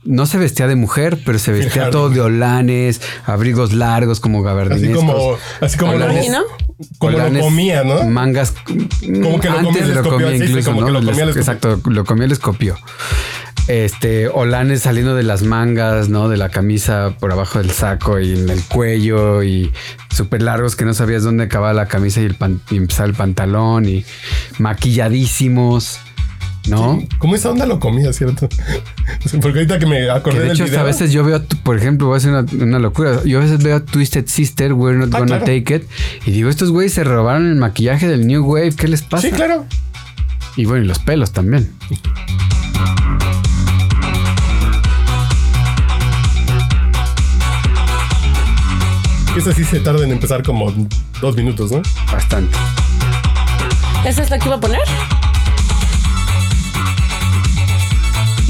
no 0.04 0.26
se 0.26 0.38
vestía 0.38 0.68
de 0.68 0.76
mujer, 0.76 1.20
pero 1.26 1.38
se 1.40 1.52
vestía 1.52 1.90
todo 1.92 2.10
de 2.10 2.22
holanes, 2.22 3.02
abrigos 3.26 3.74
largos 3.74 4.20
como 4.20 4.40
Así 4.40 4.46
gabardinescos. 4.46 5.04
como, 5.04 5.38
así 5.62 5.78
como, 5.78 5.92
lo, 5.94 6.06
Olanes. 6.06 6.30
lo 6.30 6.44
Holanes, 7.00 7.44
comía, 7.44 7.84
¿no? 7.84 8.04
Mangas. 8.06 8.54
Como 8.66 9.40
que 9.40 9.50
lo 9.50 9.56
comía, 9.58 9.70
antes 9.70 9.88
les 9.88 9.96
lo 9.98 10.04
copió, 10.04 10.28
comía 10.28 10.36
incluso, 10.46 10.70
como 10.72 10.82
¿no? 10.82 10.88
que 10.88 10.94
lo 10.94 11.00
comía, 11.06 11.26
les 11.26 11.38
exacto, 11.38 11.80
lo 11.86 12.06
comía, 12.06 12.28
les 12.28 12.40
copió. 12.40 12.76
Este, 13.68 14.28
olanes 14.28 14.82
saliendo 14.82 15.14
de 15.16 15.22
las 15.22 15.44
mangas, 15.44 16.10
¿no? 16.10 16.28
De 16.30 16.36
la 16.36 16.50
camisa 16.50 17.14
por 17.20 17.32
abajo 17.32 17.60
del 17.60 17.70
saco 17.70 18.20
y 18.20 18.32
en 18.34 18.50
el 18.50 18.62
cuello 18.64 19.44
y 19.44 19.72
súper 20.10 20.42
largos 20.42 20.76
que 20.76 20.84
no 20.84 20.96
sabías 20.96 21.22
dónde 21.24 21.44
acababa 21.44 21.72
la 21.74 21.86
camisa 21.86 22.22
y, 22.22 22.26
el 22.26 22.34
pan- 22.36 22.60
y 22.72 22.78
empezaba 22.78 23.08
el 23.08 23.14
pantalón 23.14 23.88
y 23.88 24.04
maquilladísimos, 24.58 26.00
¿no? 26.68 27.00
Como 27.18 27.36
esa 27.36 27.50
onda 27.50 27.66
lo 27.66 27.80
comía, 27.80 28.14
¿cierto? 28.14 28.48
Porque 29.42 29.60
ahorita 29.60 29.80
que 29.80 29.86
me 29.86 29.98
Que 29.98 30.10
acordé 30.12 30.40
de 30.40 30.44
del 30.46 30.52
hecho, 30.54 30.66
video. 30.66 30.80
a 30.80 30.84
veces 30.84 31.12
yo 31.12 31.24
veo, 31.24 31.42
por 31.64 31.78
ejemplo, 31.78 32.08
voy 32.08 32.16
a 32.16 32.18
hacer 32.18 32.32
una, 32.32 32.46
una 32.64 32.80
locura. 32.80 33.24
Yo 33.26 33.40
a 33.40 33.42
veces 33.42 33.64
veo 33.64 33.78
a 33.78 33.80
Twisted 33.86 34.28
Sister, 34.28 34.74
We're 34.74 34.98
Not 34.98 35.14
Ah, 35.14 35.20
Gonna 35.20 35.40
claro. 35.40 35.46
Take 35.46 35.76
It. 35.76 35.84
Y 36.26 36.32
digo, 36.32 36.50
estos 36.50 36.70
güeyes 36.72 36.94
se 36.94 37.04
robaron 37.04 37.48
el 37.48 37.56
maquillaje 37.56 38.08
del 38.08 38.28
New 38.28 38.46
Wave. 38.46 38.74
¿Qué 38.76 38.88
les 38.88 39.02
pasa? 39.02 39.28
Sí, 39.28 39.34
claro. 39.34 39.66
Y 40.56 40.66
bueno, 40.66 40.84
y 40.84 40.88
los 40.88 41.00
pelos 41.00 41.32
también. 41.32 41.72
Eso 49.38 49.52
sí 49.54 49.64
se 49.64 49.80
tarda 49.80 50.04
en 50.04 50.12
empezar 50.12 50.44
como 50.44 50.74
dos 51.22 51.36
minutos, 51.38 51.72
¿no? 51.72 51.82
Bastante. 52.12 52.56
¿Esa 54.06 54.24
es 54.24 54.30
la 54.30 54.38
que 54.40 54.48
iba 54.48 54.56
a 54.56 54.60
poner? 54.60 54.82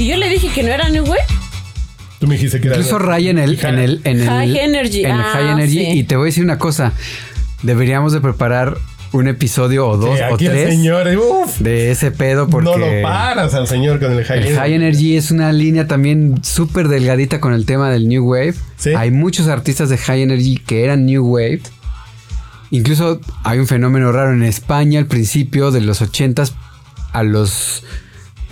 Y 0.02 0.08
yo 0.08 0.16
le 0.16 0.28
dije 0.28 0.48
que 0.52 0.64
no 0.64 0.70
era 0.70 0.88
New 0.88 1.04
Wave. 1.04 1.20
Tú 2.18 2.26
me 2.26 2.34
dijiste 2.34 2.60
que 2.60 2.66
era. 2.66 2.76
Incluso 2.76 2.98
raya 2.98 3.30
en 3.30 3.38
el, 3.38 3.58
en 3.64 3.78
el, 3.78 4.00
en 4.02 4.20
el 4.20 4.26
High 4.28 4.58
Energy. 4.58 5.04
En 5.04 5.12
el 5.12 5.20
Ah, 5.20 5.30
High 5.34 5.50
Energy. 5.52 5.72
sí. 5.78 5.98
Y 6.00 6.02
te 6.04 6.16
voy 6.16 6.24
a 6.24 6.26
decir 6.26 6.42
una 6.42 6.58
cosa. 6.58 6.92
Deberíamos 7.62 8.12
de 8.12 8.20
preparar 8.20 8.78
un 9.12 9.28
episodio 9.28 9.86
o 9.86 9.96
dos 9.96 10.16
Sí, 10.18 10.24
o 10.28 10.34
aquí 10.34 10.46
el 10.46 10.52
tres 10.52 10.68
señor, 10.70 11.06
eh, 11.06 11.16
uf, 11.18 11.58
de 11.58 11.90
ese 11.92 12.10
pedo 12.10 12.48
porque 12.48 12.70
no 12.70 12.78
lo 12.78 12.86
paras 13.02 13.52
al 13.54 13.68
señor 13.68 14.00
con 14.00 14.10
el 14.10 14.24
high 14.24 14.38
el 14.48 14.56
High 14.56 14.72
Energy 14.72 15.16
es 15.18 15.30
una 15.30 15.52
línea 15.52 15.86
también 15.86 16.42
súper 16.42 16.88
delgadita 16.88 17.38
con 17.38 17.52
el 17.52 17.64
tema 17.66 17.90
del 17.90 18.08
New 18.08 18.24
Wave. 18.28 18.54
Sí. 18.78 18.94
Hay 18.96 19.10
muchos 19.12 19.46
artistas 19.46 19.88
de 19.88 19.98
High 19.98 20.22
Energy 20.22 20.56
que 20.56 20.82
eran 20.84 21.06
New 21.06 21.24
Wave. 21.24 21.60
Incluso 22.70 23.20
hay 23.44 23.58
un 23.60 23.66
fenómeno 23.68 24.10
raro 24.10 24.32
en 24.32 24.42
España 24.42 24.98
al 24.98 25.06
principio 25.06 25.70
de 25.70 25.82
los 25.82 26.02
80s 26.02 26.52
a 27.12 27.22
los 27.22 27.84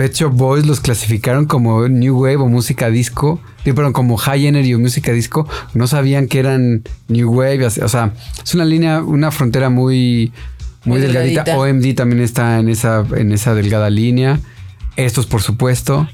Pet 0.00 0.14
Shop 0.14 0.32
Boys 0.32 0.64
los 0.64 0.80
clasificaron 0.80 1.44
como 1.44 1.86
New 1.86 2.22
Wave 2.22 2.36
o 2.36 2.48
música 2.48 2.88
disco. 2.88 3.38
Perdón, 3.64 3.92
como 3.92 4.16
High 4.16 4.46
Energy 4.46 4.72
o 4.72 4.78
música 4.78 5.12
disco. 5.12 5.46
No 5.74 5.86
sabían 5.86 6.26
que 6.26 6.38
eran 6.38 6.84
New 7.08 7.30
Wave. 7.30 7.66
O 7.66 7.88
sea, 7.88 8.14
es 8.42 8.54
una 8.54 8.64
línea, 8.64 9.02
una 9.02 9.30
frontera 9.30 9.68
muy, 9.68 10.32
muy, 10.86 11.00
Muy 11.00 11.00
delgadita. 11.02 11.44
delgadita. 11.44 11.58
OMD 11.90 11.94
también 11.94 12.22
está 12.22 12.58
en 12.60 12.70
esa, 12.70 13.04
en 13.14 13.30
esa 13.30 13.54
delgada 13.54 13.90
línea. 13.90 14.40
Estos, 14.96 15.26
por 15.26 15.42
supuesto. 15.42 16.08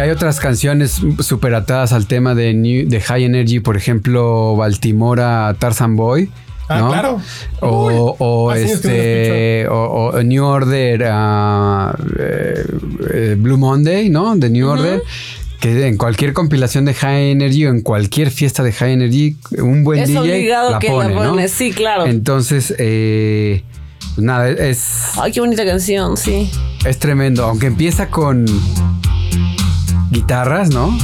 Hay 0.00 0.10
otras 0.10 0.40
canciones 0.40 1.00
súper 1.20 1.54
atadas 1.54 1.92
al 1.92 2.06
tema 2.06 2.34
de, 2.34 2.54
New- 2.54 2.88
de 2.88 3.00
High 3.00 3.24
Energy, 3.24 3.60
por 3.60 3.76
ejemplo, 3.76 4.56
Baltimora 4.56 5.54
Tarzan 5.58 5.96
Boy. 5.96 6.30
Ah, 6.68 6.78
¿no? 6.78 6.92
claro. 6.92 7.20
O, 7.60 8.16
o 8.18 8.52
que 8.54 8.60
no 8.60 8.66
este 8.66 9.68
o, 9.68 10.10
o 10.14 10.22
New 10.22 10.44
Order 10.44 11.02
eh, 11.04 12.64
eh, 13.12 13.36
Blue 13.38 13.58
Monday, 13.58 14.08
¿no? 14.08 14.36
De 14.36 14.50
New 14.50 14.68
Order. 14.68 15.02
Que 15.60 15.86
en 15.88 15.96
cualquier 15.98 16.32
compilación 16.32 16.86
de 16.86 16.94
High 16.94 17.32
Energy 17.32 17.66
o 17.66 17.70
en 17.70 17.82
cualquier 17.82 18.30
fiesta 18.30 18.62
de 18.62 18.72
High 18.72 18.92
Energy, 18.94 19.36
un 19.58 19.84
buen 19.84 20.00
Es 20.00 20.08
DJ 20.08 20.20
obligado 20.20 20.70
la 20.70 20.78
que 20.78 20.88
pone, 20.88 21.14
la 21.14 21.22
¿no? 21.24 21.30
pone. 21.32 21.48
Sí, 21.48 21.72
claro. 21.72 22.06
Entonces, 22.06 22.74
eh, 22.78 23.62
pues 24.14 24.24
nada, 24.24 24.48
es, 24.48 25.10
Ay, 25.20 25.32
qué 25.32 25.40
bonita 25.40 25.64
canción, 25.66 26.16
sí. 26.16 26.50
es 26.86 26.98
tremendo. 26.98 27.44
Aunque 27.44 27.66
empieza 27.66 28.08
con 28.08 28.46
guitarras, 30.10 30.70
¿no? 30.70 30.96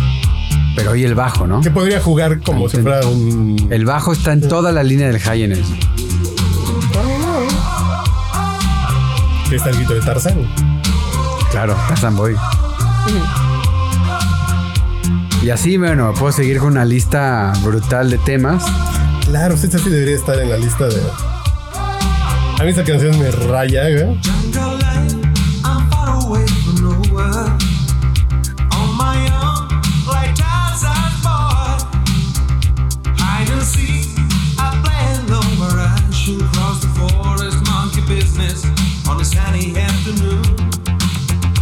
Pero 0.76 0.90
oye 0.92 1.06
el 1.06 1.14
bajo, 1.14 1.46
¿no? 1.46 1.60
Que 1.60 1.70
podría 1.70 2.00
jugar 2.00 2.40
como 2.42 2.68
si 2.68 2.78
fuera 2.78 3.06
un. 3.06 3.68
El 3.70 3.84
bajo 3.84 4.12
está 4.12 4.32
en 4.32 4.46
toda 4.46 4.72
la 4.72 4.82
línea 4.82 5.06
del 5.06 5.18
High 5.18 5.48
que 9.48 9.56
está 9.56 9.70
el 9.70 9.76
grito 9.76 9.94
de 9.94 10.00
Tarzan. 10.00 10.34
Claro, 11.50 11.76
Tarzan 11.88 12.16
Boy. 12.16 12.34
Y 15.42 15.50
así, 15.50 15.76
bueno, 15.76 16.12
puedo 16.14 16.32
seguir 16.32 16.58
con 16.58 16.72
una 16.72 16.84
lista 16.84 17.52
brutal 17.62 18.10
de 18.10 18.18
temas. 18.18 18.64
Claro, 19.24 19.54
esta 19.54 19.78
sí 19.78 19.88
debería 19.88 20.16
estar 20.16 20.38
en 20.40 20.50
la 20.50 20.56
lista 20.56 20.86
de. 20.88 21.00
A 22.58 22.64
mí 22.64 22.70
esta 22.70 22.84
canción 22.84 23.16
me 23.18 23.30
raya, 23.30 23.82
güey. 23.82 24.20
Jungle 24.52 24.75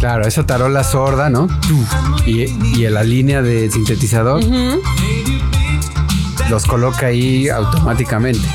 Claro, 0.05 0.27
esa 0.27 0.45
tarola 0.45 0.83
sorda, 0.83 1.31
¿no? 1.31 1.47
Y, 2.27 2.43
y 2.77 2.85
en 2.85 2.93
la 2.93 3.03
línea 3.03 3.41
de 3.41 3.71
sintetizador 3.71 4.39
los 6.47 6.65
coloca 6.67 7.07
ahí 7.07 7.49
automáticamente. 7.49 8.47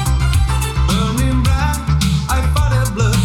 burning 0.86 1.42
bright. 1.42 1.76
I 2.28 2.40
fought 2.54 2.72
a 2.72 2.92
blood 2.92 3.20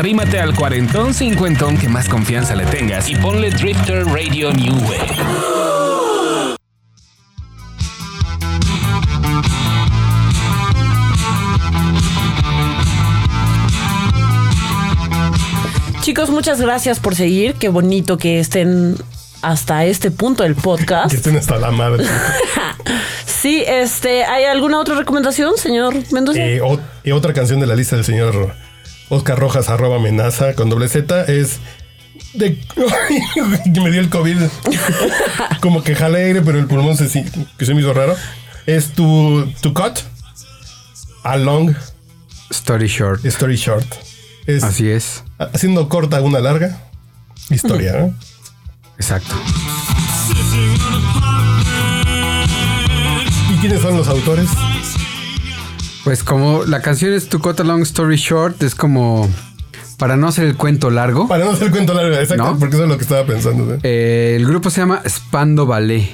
Arrímate 0.00 0.38
al 0.38 0.54
cuarentón 0.54 1.14
cincuentón 1.14 1.78
que 1.78 1.88
más 1.88 2.06
confianza 2.06 2.54
le 2.54 2.66
tengas 2.66 3.08
y 3.08 3.16
ponle 3.16 3.48
Drifter 3.48 4.04
Radio 4.04 4.52
New 4.52 4.74
Wave. 4.74 5.06
Chicos, 16.02 16.30
muchas 16.30 16.60
gracias 16.60 17.00
por 17.00 17.14
seguir. 17.14 17.54
Qué 17.54 17.68
bonito 17.68 18.16
que 18.16 18.38
estén 18.38 18.96
hasta 19.42 19.84
este 19.86 20.10
punto 20.10 20.42
del 20.44 20.54
podcast. 20.54 21.10
Que 21.10 21.16
estén 21.16 21.36
hasta 21.36 21.56
la 21.58 21.70
madre. 21.70 22.04
Sí, 23.26 23.62
este, 23.64 24.24
¿hay 24.24 24.44
alguna 24.44 24.80
otra 24.80 24.96
recomendación, 24.96 25.56
señor 25.56 25.94
Mendoza? 26.10 26.40
Eh, 26.40 26.60
o- 26.60 26.80
y 27.04 27.12
otra 27.12 27.32
canción 27.32 27.60
de 27.60 27.66
la 27.66 27.76
lista 27.76 27.94
del 27.94 28.04
señor 28.04 28.52
Oscar 29.08 29.38
Rojas, 29.38 29.68
arroba 29.68 29.96
amenaza 29.96 30.54
con 30.54 30.68
doble 30.68 30.88
Z, 30.88 31.24
es 31.24 31.58
de 32.34 32.58
que 33.74 33.80
me 33.80 33.90
dio 33.90 34.00
el 34.00 34.08
COVID. 34.10 34.36
Como 35.60 35.82
que 35.82 35.94
jalé 35.94 36.24
aire, 36.24 36.42
pero 36.42 36.58
el 36.58 36.66
pulmón 36.66 36.96
se, 36.96 37.24
que 37.56 37.66
se 37.66 37.74
me 37.74 37.80
hizo 37.80 37.92
raro. 37.94 38.16
Es 38.66 38.92
tu, 38.92 39.50
tu 39.60 39.72
cut. 39.72 39.98
A 41.22 41.36
long 41.36 41.74
Story 42.50 42.86
short. 42.88 43.24
story 43.24 43.56
short. 43.56 43.86
Es 44.46 44.62
Así 44.62 44.88
es. 44.90 45.24
haciendo 45.38 45.88
corta 45.88 46.20
una 46.20 46.38
larga 46.40 46.78
historia. 47.50 47.92
¿no? 47.98 48.14
Exacto. 48.96 49.34
¿Y 53.52 53.56
quiénes 53.58 53.80
son 53.82 53.96
los 53.96 54.06
autores? 54.08 54.48
Pues 56.06 56.22
como 56.22 56.62
la 56.62 56.82
canción 56.82 57.12
es 57.14 57.28
To 57.28 57.40
Cut 57.40 57.58
a 57.58 57.64
Long 57.64 57.82
Story 57.82 58.14
Short, 58.14 58.62
es 58.62 58.76
como 58.76 59.28
para 59.98 60.16
no 60.16 60.28
hacer 60.28 60.44
el 60.44 60.56
cuento 60.56 60.88
largo. 60.88 61.26
Para 61.26 61.44
no 61.44 61.50
hacer 61.50 61.66
el 61.66 61.72
cuento 61.72 61.94
largo, 61.94 62.14
exacto, 62.14 62.44
¿No? 62.44 62.56
porque 62.60 62.76
eso 62.76 62.84
es 62.84 62.88
lo 62.88 62.96
que 62.96 63.02
estaba 63.02 63.26
pensando. 63.26 63.76
Eh, 63.82 64.34
el 64.36 64.46
grupo 64.46 64.70
se 64.70 64.82
llama 64.82 65.02
Spando 65.08 65.66
Ballet, 65.66 66.08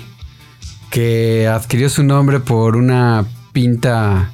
que 0.89 1.47
adquirió 1.47 1.91
su 1.91 2.05
nombre 2.05 2.41
por 2.41 2.77
una 2.77 3.27
pinta 3.53 4.33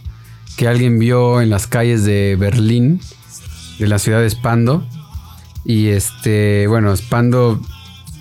que 0.57 0.69
alguien 0.69 1.01
vio 1.01 1.41
en 1.41 1.51
las 1.51 1.67
calles 1.67 2.05
de 2.05 2.37
Berlín, 2.39 3.01
de 3.81 3.89
la 3.89 3.99
ciudad 3.99 4.21
de 4.21 4.31
Spando. 4.31 4.87
Y 5.65 5.89
este, 5.89 6.69
bueno, 6.69 6.97
Spando, 6.97 7.61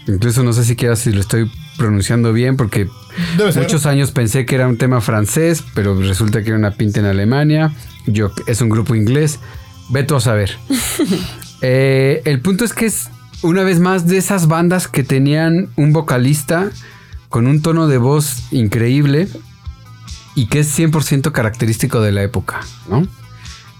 incluso 0.07 0.41
no 0.41 0.53
sé 0.53 0.65
siquiera 0.65 0.95
si 0.95 1.11
lo 1.11 1.21
estoy 1.21 1.51
pronunciando 1.77 2.33
bien, 2.33 2.57
porque 2.57 2.89
Debe 3.37 3.51
ser. 3.51 3.63
muchos 3.63 3.85
años 3.85 4.11
pensé 4.11 4.45
que 4.45 4.55
era 4.55 4.67
un 4.67 4.77
tema 4.77 5.01
francés, 5.01 5.63
pero 5.73 5.99
resulta 5.99 6.43
que 6.43 6.49
era 6.49 6.57
una 6.57 6.71
pinta 6.71 6.99
en 6.99 7.05
Alemania. 7.05 7.73
Yo, 8.05 8.31
es 8.47 8.61
un 8.61 8.69
grupo 8.69 8.95
inglés. 8.95 9.39
Veto 9.89 10.15
a 10.15 10.21
saber. 10.21 10.57
Eh, 11.63 12.21
el 12.25 12.39
punto 12.39 12.65
es 12.65 12.71
que 12.71 12.85
es 12.85 13.09
una 13.41 13.63
vez 13.63 13.79
más 13.79 14.05
de 14.05 14.17
esas 14.17 14.47
bandas 14.47 14.87
que 14.87 15.03
tenían 15.03 15.69
un 15.75 15.91
vocalista 15.91 16.69
con 17.29 17.47
un 17.47 17.63
tono 17.63 17.87
de 17.87 17.97
voz 17.97 18.43
increíble 18.51 19.27
y 20.35 20.45
que 20.45 20.59
es 20.59 20.79
100% 20.79 21.31
característico 21.31 21.99
de 21.99 22.11
la 22.11 22.21
época, 22.21 22.59
¿no? 22.87 23.07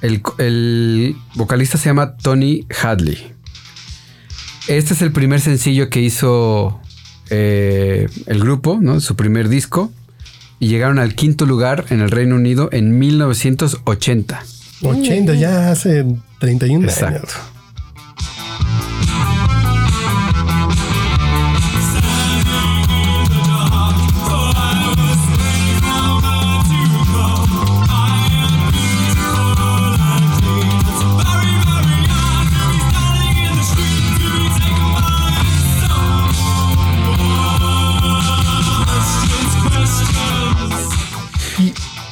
El, 0.02 0.24
el 0.40 1.16
vocalista 1.36 1.78
se 1.78 1.86
llama 1.86 2.18
Tony 2.18 2.66
Hadley. 2.82 3.34
Este 4.68 4.96
es 4.96 5.02
el 5.04 5.12
primer 5.12 5.40
sencillo 5.40 5.90
que 5.90 6.02
hizo 6.02 6.82
eh, 7.30 8.08
el 8.26 8.40
grupo, 8.40 8.80
¿no? 8.82 9.00
Su 9.00 9.16
primer 9.16 9.50
disco. 9.50 9.92
Y 10.60 10.70
llegaron 10.70 10.98
al 10.98 11.14
quinto 11.14 11.46
lugar 11.46 11.86
en 11.90 12.02
el 12.02 12.10
Reino 12.10 12.36
Unido 12.36 12.70
en 12.72 12.98
1980. 12.98 14.44
80, 14.82 15.34
ya 15.36 15.72
hace 15.72 16.06
31 16.40 16.88
Exacto. 16.88 17.18
años. 17.18 17.57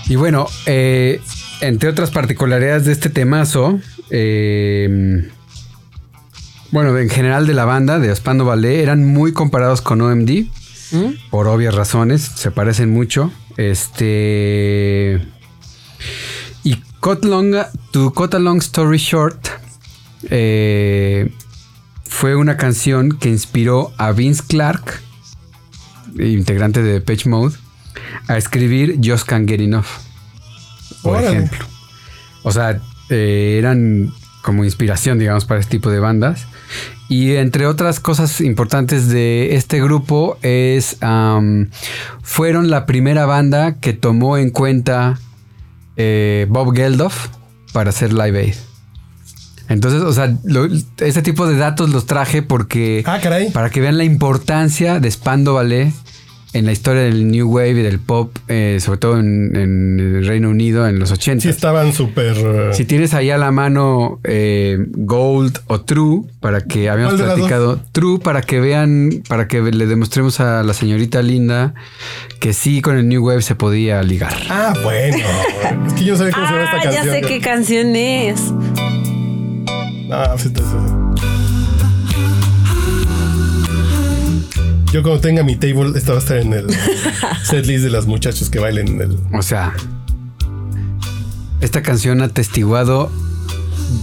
Y 0.07 0.15
bueno, 0.15 0.47
eh, 0.65 1.19
entre 1.61 1.89
otras 1.89 2.11
particularidades 2.11 2.85
de 2.85 2.91
este 2.91 3.09
temazo, 3.09 3.79
eh, 4.09 5.29
bueno, 6.71 6.97
en 6.97 7.09
general 7.09 7.47
de 7.47 7.53
la 7.53 7.65
banda 7.65 7.99
de 7.99 8.13
Spando 8.15 8.45
Ballet, 8.45 8.81
eran 8.81 9.05
muy 9.05 9.33
comparados 9.33 9.81
con 9.81 10.01
OMD, 10.01 10.45
por 11.29 11.47
obvias 11.47 11.73
razones, 11.73 12.21
se 12.21 12.51
parecen 12.51 12.91
mucho. 12.91 13.31
Este. 13.57 15.25
Y 16.63 16.75
cut 16.99 17.25
long, 17.25 17.55
To 17.91 18.13
Cut 18.13 18.33
a 18.33 18.39
Long 18.39 18.59
Story 18.59 18.97
Short, 18.97 19.47
eh, 20.29 21.31
fue 22.03 22.35
una 22.35 22.57
canción 22.57 23.17
que 23.17 23.29
inspiró 23.29 23.93
a 23.97 24.11
Vince 24.11 24.43
Clark, 24.47 25.01
integrante 26.19 26.81
de 26.81 26.93
Depeche 26.93 27.29
Mode, 27.29 27.55
a 28.27 28.37
escribir 28.37 28.99
Just 29.03 29.27
Can't 29.27 29.47
Get 29.49 29.61
Enough, 29.61 29.85
por 31.01 31.17
Órale. 31.17 31.37
ejemplo. 31.37 31.65
O 32.43 32.51
sea, 32.51 32.79
eh, 33.09 33.55
eran 33.59 34.11
como 34.41 34.63
inspiración, 34.63 35.17
digamos, 35.19 35.45
para 35.45 35.59
este 35.59 35.71
tipo 35.71 35.89
de 35.89 35.99
bandas. 35.99 36.45
Y 37.07 37.33
entre 37.35 37.67
otras 37.67 37.99
cosas 37.99 38.41
importantes 38.41 39.09
de 39.09 39.55
este 39.55 39.79
grupo 39.81 40.37
es, 40.41 40.97
fueron 42.23 42.69
la 42.69 42.85
primera 42.85 43.25
banda 43.25 43.75
que 43.79 43.93
tomó 43.93 44.37
en 44.37 44.49
cuenta 44.49 45.19
eh, 45.97 46.47
Bob 46.49 46.75
Geldof 46.75 47.27
para 47.73 47.89
hacer 47.91 48.11
Live 48.13 48.39
Aid. 48.39 48.55
Entonces, 49.69 50.01
o 50.01 50.13
sea, 50.13 50.35
lo- 50.43 50.65
este 50.97 51.21
tipo 51.21 51.47
de 51.47 51.57
datos 51.57 51.89
los 51.89 52.05
traje 52.05 52.41
porque 52.43 53.03
Ah, 53.05 53.19
caray. 53.21 53.49
para 53.51 53.69
que 53.69 53.81
vean 53.81 53.97
la 53.97 54.03
importancia 54.03 54.99
de 54.99 55.09
Spando 55.09 55.55
Ballet 55.55 55.91
en 56.55 56.65
la 56.65 56.71
historia 56.71 57.01
del 57.03 57.29
New 57.29 57.49
Wave 57.49 57.71
y 57.71 57.83
del 57.83 57.99
pop, 57.99 58.35
eh, 58.47 58.77
sobre 58.79 58.97
todo 58.97 59.19
en, 59.19 59.55
en 59.55 59.99
el 59.99 60.25
Reino 60.25 60.49
Unido 60.49 60.87
en 60.87 60.99
los 60.99 61.11
80. 61.11 61.43
Sí 61.43 61.49
estaban 61.49 61.91
súper... 61.93 62.35
eh, 62.37 62.69
Si 62.73 62.85
tienes 62.85 63.13
ahí 63.13 63.29
a 63.29 63.37
la 63.37 63.51
mano 63.51 64.19
eh, 64.23 64.77
Gold 64.91 65.59
o 65.67 65.81
True, 65.81 66.23
para 66.39 66.61
que 66.61 66.89
habíamos 66.89 67.15
¿Cuál 67.15 67.21
de 67.23 67.27
las 67.27 67.35
platicado, 67.35 67.79
True, 67.91 68.19
para 68.19 68.41
que 68.41 68.59
vean, 68.61 69.21
para 69.27 69.47
que 69.47 69.61
le 69.61 69.85
demostremos 69.85 70.39
a 70.39 70.63
la 70.63 70.73
señorita 70.73 71.21
linda 71.21 71.73
que 72.39 72.53
sí 72.53 72.81
con 72.81 72.97
el 72.97 73.07
New 73.09 73.25
Wave 73.27 73.41
se 73.41 73.55
podía 73.55 74.01
ligar. 74.01 74.33
Ah, 74.49 74.73
bueno. 74.83 75.17
es 75.87 75.93
que 75.93 76.05
yo 76.05 76.15
sabía 76.15 76.31
cómo 76.33 76.47
se 76.47 76.53
llama 76.53 76.69
Ah, 76.71 76.77
esta 76.77 76.91
ya 76.91 77.03
sé 77.03 77.21
qué 77.21 77.41
canción 77.41 77.95
es. 77.95 78.39
Ah, 80.11 80.29
pues 80.33 80.45
entonces- 80.45 81.34
Yo 84.91 85.03
cuando 85.03 85.19
tenga 85.19 85.43
mi 85.43 85.55
table, 85.55 85.97
esta 85.97 86.11
va 86.13 86.19
a 86.19 86.21
estar 86.21 86.37
en 86.37 86.53
el 86.53 86.67
setlist 87.43 87.83
de 87.83 87.89
las 87.89 88.05
muchachos 88.05 88.49
que 88.49 88.59
bailen 88.59 88.87
en 88.87 89.01
el... 89.01 89.19
O 89.33 89.41
sea, 89.41 89.73
esta 91.61 91.81
canción 91.81 92.21
ha 92.21 92.25
atestiguado 92.25 93.11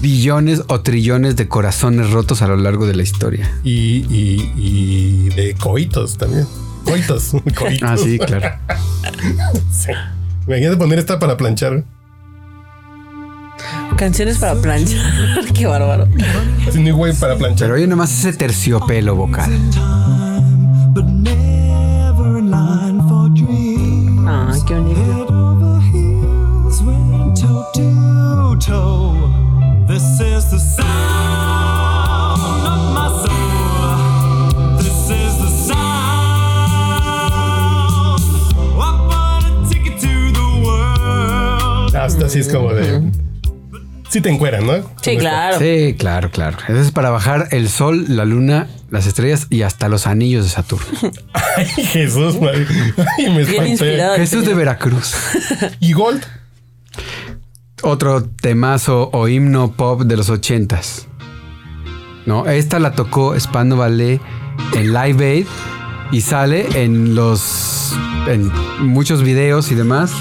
billones 0.01 0.63
o 0.69 0.81
trillones 0.81 1.37
de 1.37 1.49
corazones 1.49 2.11
rotos 2.11 2.43
a 2.43 2.49
lo 2.49 2.57
largo 2.57 2.87
de 2.87 2.95
la 2.95 3.03
historia. 3.03 3.51
Y, 3.65 4.05
y, 4.11 4.53
y 4.57 5.29
de 5.31 5.55
coitos 5.55 6.19
también. 6.19 6.47
Coitos. 6.85 7.33
coitos. 7.57 7.89
Ah, 7.89 7.97
sí, 7.97 8.19
claro. 8.19 8.51
Sí. 9.71 9.93
Imagínate 10.47 10.77
poner 10.77 10.99
esta 10.99 11.19
para 11.19 11.37
planchar. 11.37 11.85
Canciones 13.97 14.39
para 14.39 14.61
plancha. 14.61 14.97
qué 15.55 15.67
bárbaro. 15.67 16.09
Así 16.69 16.81
New 16.81 16.97
Wave 16.97 17.15
para 17.15 17.37
planchar. 17.37 17.69
Pero 17.69 17.75
oye 17.75 17.87
nomás 17.87 18.13
ese 18.13 18.33
terciopelo 18.33 19.15
vocal. 19.15 19.53
Dreams. 24.65 24.69
Qué 24.69 24.75
bonito. 24.75 25.01
Head 25.01 25.31
over 25.31 25.81
heels, 25.81 26.83
went 26.83 27.37
toe 27.41 27.65
to 27.75 28.57
toe. 28.59 29.15
This 29.87 30.21
is 30.21 30.51
the 30.51 30.59
sound 30.59 32.41
of 32.67 32.95
my 32.95 33.09
soul. 33.23 34.77
This 34.79 35.11
is 35.11 35.39
the 35.39 35.49
sound. 35.49 35.83
I 38.75 38.91
bought 39.09 39.45
a 39.45 39.69
ticket 39.69 39.99
to 40.01 40.33
the 40.33 40.49
world. 40.65 41.95
Hasta 41.95 42.27
así 42.27 42.41
es 42.41 42.49
como 42.49 42.73
de... 42.75 43.22
Sí 44.13 44.21
te 44.21 44.29
encueran, 44.29 44.67
¿no? 44.67 44.77
Sí, 45.01 45.13
Como 45.13 45.21
claro. 45.21 45.59
Sí, 45.59 45.97
claro, 45.99 46.31
claro. 46.31 46.59
Eso 46.69 46.79
es 46.79 46.91
para 46.91 47.09
bajar 47.09 47.49
el 47.51 47.71
sol, 47.71 48.05
la 48.09 48.27
luna, 48.27 48.69
las 48.91 49.07
estrellas 49.07 49.47
y 49.49 49.63
hasta 49.63 49.89
los 49.89 50.07
anillos 50.07 50.45
de 50.45 50.51
Saturno. 50.51 50.87
Ay, 51.33 51.65
Jesús, 51.65 52.39
madre. 52.39 52.67
Ay, 53.17 53.31
me 53.31 53.41
espanté. 53.41 54.03
Jesús 54.19 54.45
de 54.45 54.53
Veracruz. 54.53 55.15
Y 55.81 55.95
Gold. 55.95 56.27
Otro 57.81 58.23
temazo 58.23 59.09
o 59.15 59.29
himno 59.29 59.73
pop 59.73 60.03
de 60.03 60.19
los 60.19 60.29
ochentas. 60.29 61.09
No, 62.27 62.47
esta 62.47 62.79
la 62.81 62.93
tocó 62.93 63.35
Spando 63.41 63.79
Ballet 63.79 64.21
en 64.75 64.93
Live 64.93 65.25
Aid 65.25 65.47
y 66.13 66.21
sale 66.21 66.67
en 66.83 67.15
los 67.15 67.95
en 68.29 68.53
muchos 68.81 69.23
videos 69.23 69.73
y 69.73 69.75
demás 69.75 70.13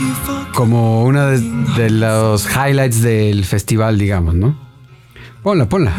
como 0.53 1.03
una 1.03 1.27
de, 1.27 1.39
de 1.77 1.89
los 1.89 2.47
highlights 2.49 3.01
del 3.01 3.45
festival, 3.45 3.97
digamos, 3.97 4.35
¿no? 4.35 4.55
Ponla, 5.43 5.67
ponla. 5.67 5.91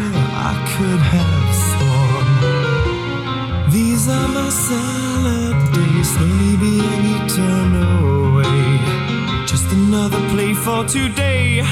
Just 9.47 9.73
another 9.73 10.21
play 10.31 10.55
for 10.55 10.85
today. 10.87 11.63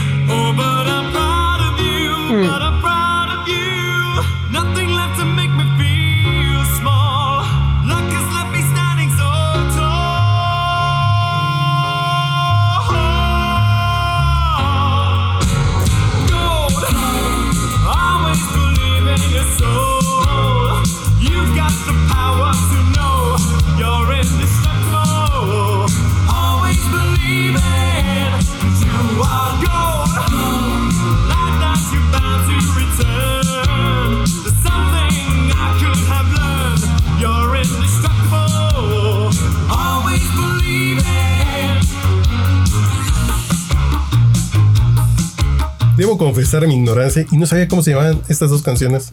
Confesar 46.40 46.66
mi 46.66 46.74
ignorancia 46.76 47.26
y 47.30 47.36
no 47.36 47.46
sabía 47.46 47.68
cómo 47.68 47.82
se 47.82 47.90
llamaban 47.90 48.20
estas 48.28 48.50
dos 48.50 48.62
canciones. 48.62 49.12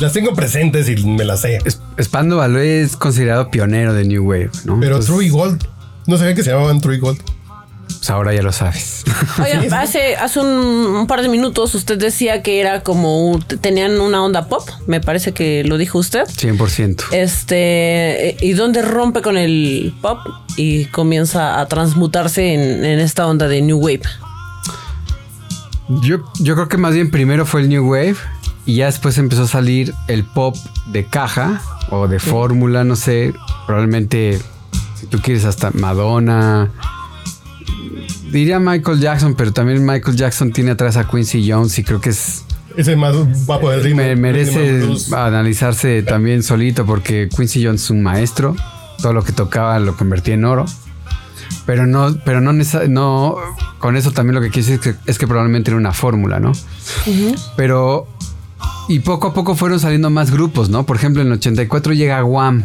Las 0.00 0.12
tengo 0.12 0.34
presentes 0.34 0.88
y 0.88 0.96
me 1.04 1.24
las 1.24 1.40
sé. 1.40 1.58
Es- 1.64 1.80
Spando 2.00 2.36
Ballet 2.36 2.84
es 2.84 2.96
considerado 2.96 3.50
pionero 3.50 3.92
de 3.92 4.04
New 4.04 4.24
Wave, 4.24 4.50
¿no? 4.64 4.78
Pero 4.80 4.96
Entonces, 4.96 5.06
True 5.06 5.24
y 5.26 5.28
Gold. 5.30 5.64
No 6.06 6.16
sabía 6.18 6.34
que 6.34 6.42
se 6.42 6.50
llamaban 6.50 6.80
True 6.80 6.96
y 6.96 6.98
Gold. 7.00 7.20
pues 7.88 8.10
ahora 8.10 8.32
ya 8.34 8.42
lo 8.42 8.52
sabes. 8.52 9.02
Oigan, 9.42 9.72
hace, 9.74 10.14
hace 10.16 10.38
un, 10.40 10.46
un 10.48 11.06
par 11.08 11.22
de 11.22 11.28
minutos 11.28 11.74
usted 11.74 11.98
decía 11.98 12.42
que 12.42 12.60
era 12.60 12.82
como 12.82 13.40
tenían 13.60 14.00
una 14.00 14.22
onda 14.24 14.46
pop, 14.48 14.68
me 14.86 15.00
parece 15.00 15.32
que 15.32 15.64
lo 15.64 15.76
dijo 15.76 15.98
usted. 15.98 16.24
100%. 16.24 17.02
Este, 17.12 18.36
y 18.40 18.52
donde 18.52 18.82
rompe 18.82 19.22
con 19.22 19.36
el 19.38 19.92
pop 20.02 20.18
y 20.56 20.84
comienza 20.86 21.60
a 21.60 21.66
transmutarse 21.66 22.54
en, 22.54 22.84
en 22.84 22.98
esta 23.00 23.26
onda 23.26 23.48
de 23.48 23.60
New 23.62 23.78
Wave. 23.78 24.02
Yo, 25.88 26.18
yo 26.40 26.54
creo 26.54 26.68
que 26.68 26.76
más 26.78 26.94
bien 26.94 27.10
primero 27.10 27.44
fue 27.46 27.60
el 27.62 27.68
New 27.68 27.86
Wave 27.90 28.16
y 28.66 28.76
ya 28.76 28.86
después 28.86 29.18
empezó 29.18 29.42
a 29.42 29.48
salir 29.48 29.92
el 30.08 30.24
pop 30.24 30.56
de 30.86 31.04
caja 31.04 31.60
o 31.90 32.08
de 32.08 32.18
fórmula, 32.18 32.84
no 32.84 32.96
sé. 32.96 33.34
Probablemente, 33.66 34.40
si 34.94 35.06
tú 35.06 35.18
quieres, 35.20 35.44
hasta 35.44 35.70
Madonna. 35.72 36.70
Diría 38.30 38.58
Michael 38.58 38.98
Jackson, 39.00 39.34
pero 39.34 39.52
también 39.52 39.84
Michael 39.84 40.16
Jackson 40.16 40.52
tiene 40.52 40.72
atrás 40.72 40.96
a 40.96 41.06
Quincy 41.08 41.48
Jones 41.50 41.78
y 41.78 41.84
creo 41.84 42.00
que 42.00 42.10
es 42.10 42.44
Ese 42.76 42.96
más 42.96 43.14
guapo 43.46 43.70
del 43.70 43.84
ritmo. 43.84 43.98
me- 44.02 44.16
merece 44.16 44.82
analizarse 45.12 46.02
también 46.02 46.42
solito 46.42 46.84
porque 46.84 47.28
Quincy 47.34 47.64
Jones 47.64 47.84
es 47.84 47.90
un 47.90 48.02
maestro. 48.02 48.56
Todo 49.00 49.12
lo 49.12 49.22
que 49.22 49.32
tocaba 49.32 49.78
lo 49.78 49.96
convertía 49.96 50.34
en 50.34 50.44
oro. 50.46 50.64
Pero 51.66 51.86
no, 51.86 52.16
pero 52.24 52.40
no, 52.40 52.52
no 52.52 53.36
con 53.78 53.96
eso 53.96 54.10
también 54.12 54.34
lo 54.34 54.40
que 54.40 54.48
decir 54.50 54.74
es 54.74 54.80
que, 54.80 54.94
es 55.06 55.18
que 55.18 55.26
probablemente 55.26 55.70
era 55.70 55.78
una 55.78 55.92
fórmula, 55.92 56.40
¿no? 56.40 56.52
Pero 57.56 58.06
y 58.88 59.00
poco 59.00 59.28
a 59.28 59.34
poco 59.34 59.54
fueron 59.54 59.80
saliendo 59.80 60.10
más 60.10 60.30
grupos, 60.30 60.68
¿no? 60.68 60.84
Por 60.84 60.96
ejemplo, 60.96 61.22
en 61.22 61.28
el 61.28 61.34
84 61.34 61.92
llega 61.94 62.24
Wham. 62.24 62.64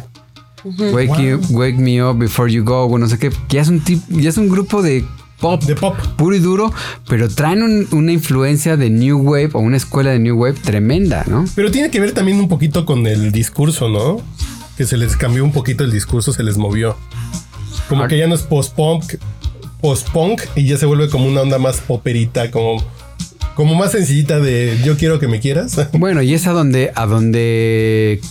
Wake, 0.64 1.22
you- 1.24 1.40
Wake 1.52 1.78
Me 1.78 2.04
Up 2.04 2.18
Before 2.18 2.52
You 2.52 2.64
Go, 2.66 2.88
bueno, 2.90 3.06
no 3.06 3.10
sé 3.10 3.18
qué. 3.18 3.30
que 3.30 3.56
Ya 3.56 3.62
es 3.62 3.70
un 3.70 3.80
tip, 3.80 4.02
ya 4.10 4.30
es 4.30 4.38
un 4.38 4.50
grupo 4.50 4.82
de 4.82 5.06
pop. 5.40 5.64
De 5.64 5.76
pop. 5.76 5.96
Puro 6.18 6.36
y 6.36 6.40
duro, 6.40 6.74
pero 7.08 7.30
traen 7.30 7.64
un- 7.64 7.88
una 7.92 8.12
influencia 8.12 8.76
de 8.76 8.90
New 8.90 9.20
Wave 9.20 9.52
o 9.54 9.60
una 9.60 9.78
escuela 9.78 10.10
de 10.12 10.20
New 10.20 10.38
Wave 10.38 10.60
tremenda, 10.62 11.24
¿no? 11.28 11.46
Pero 11.56 11.72
tiene 11.72 11.90
que 11.90 12.02
ver 12.02 12.12
también 12.12 12.40
un 12.40 12.50
poquito 12.50 12.86
con 12.86 13.08
el 13.08 13.32
discurso, 13.32 13.88
¿no? 13.88 14.18
Que 14.76 14.86
se 14.86 14.98
les 14.98 15.16
cambió 15.16 15.46
un 15.46 15.54
poquito 15.54 15.86
el 15.86 15.92
discurso, 15.92 16.34
se 16.34 16.44
les 16.44 16.58
movió. 16.58 16.98
Como 17.90 18.04
Ah. 18.04 18.08
que 18.08 18.18
ya 18.18 18.28
no 18.28 18.36
es 18.36 18.44
post-punk, 18.44 19.16
post-punk 19.82 20.42
y 20.56 20.66
ya 20.68 20.78
se 20.78 20.86
vuelve 20.86 21.10
como 21.10 21.26
una 21.28 21.42
onda 21.42 21.58
más 21.58 21.78
poperita, 21.82 22.52
como, 22.52 22.82
como 23.56 23.76
más 23.76 23.92
sencillita 23.92 24.40
de 24.40 24.78
yo 24.86 24.96
quiero 24.96 25.20
que 25.20 25.28
me 25.28 25.40
quieras. 25.42 25.76
Bueno, 25.94 26.22
y 26.22 26.34
es 26.34 26.48
a 26.48 26.52
donde, 26.52 26.92
a 26.96 27.06
donde 27.08 28.22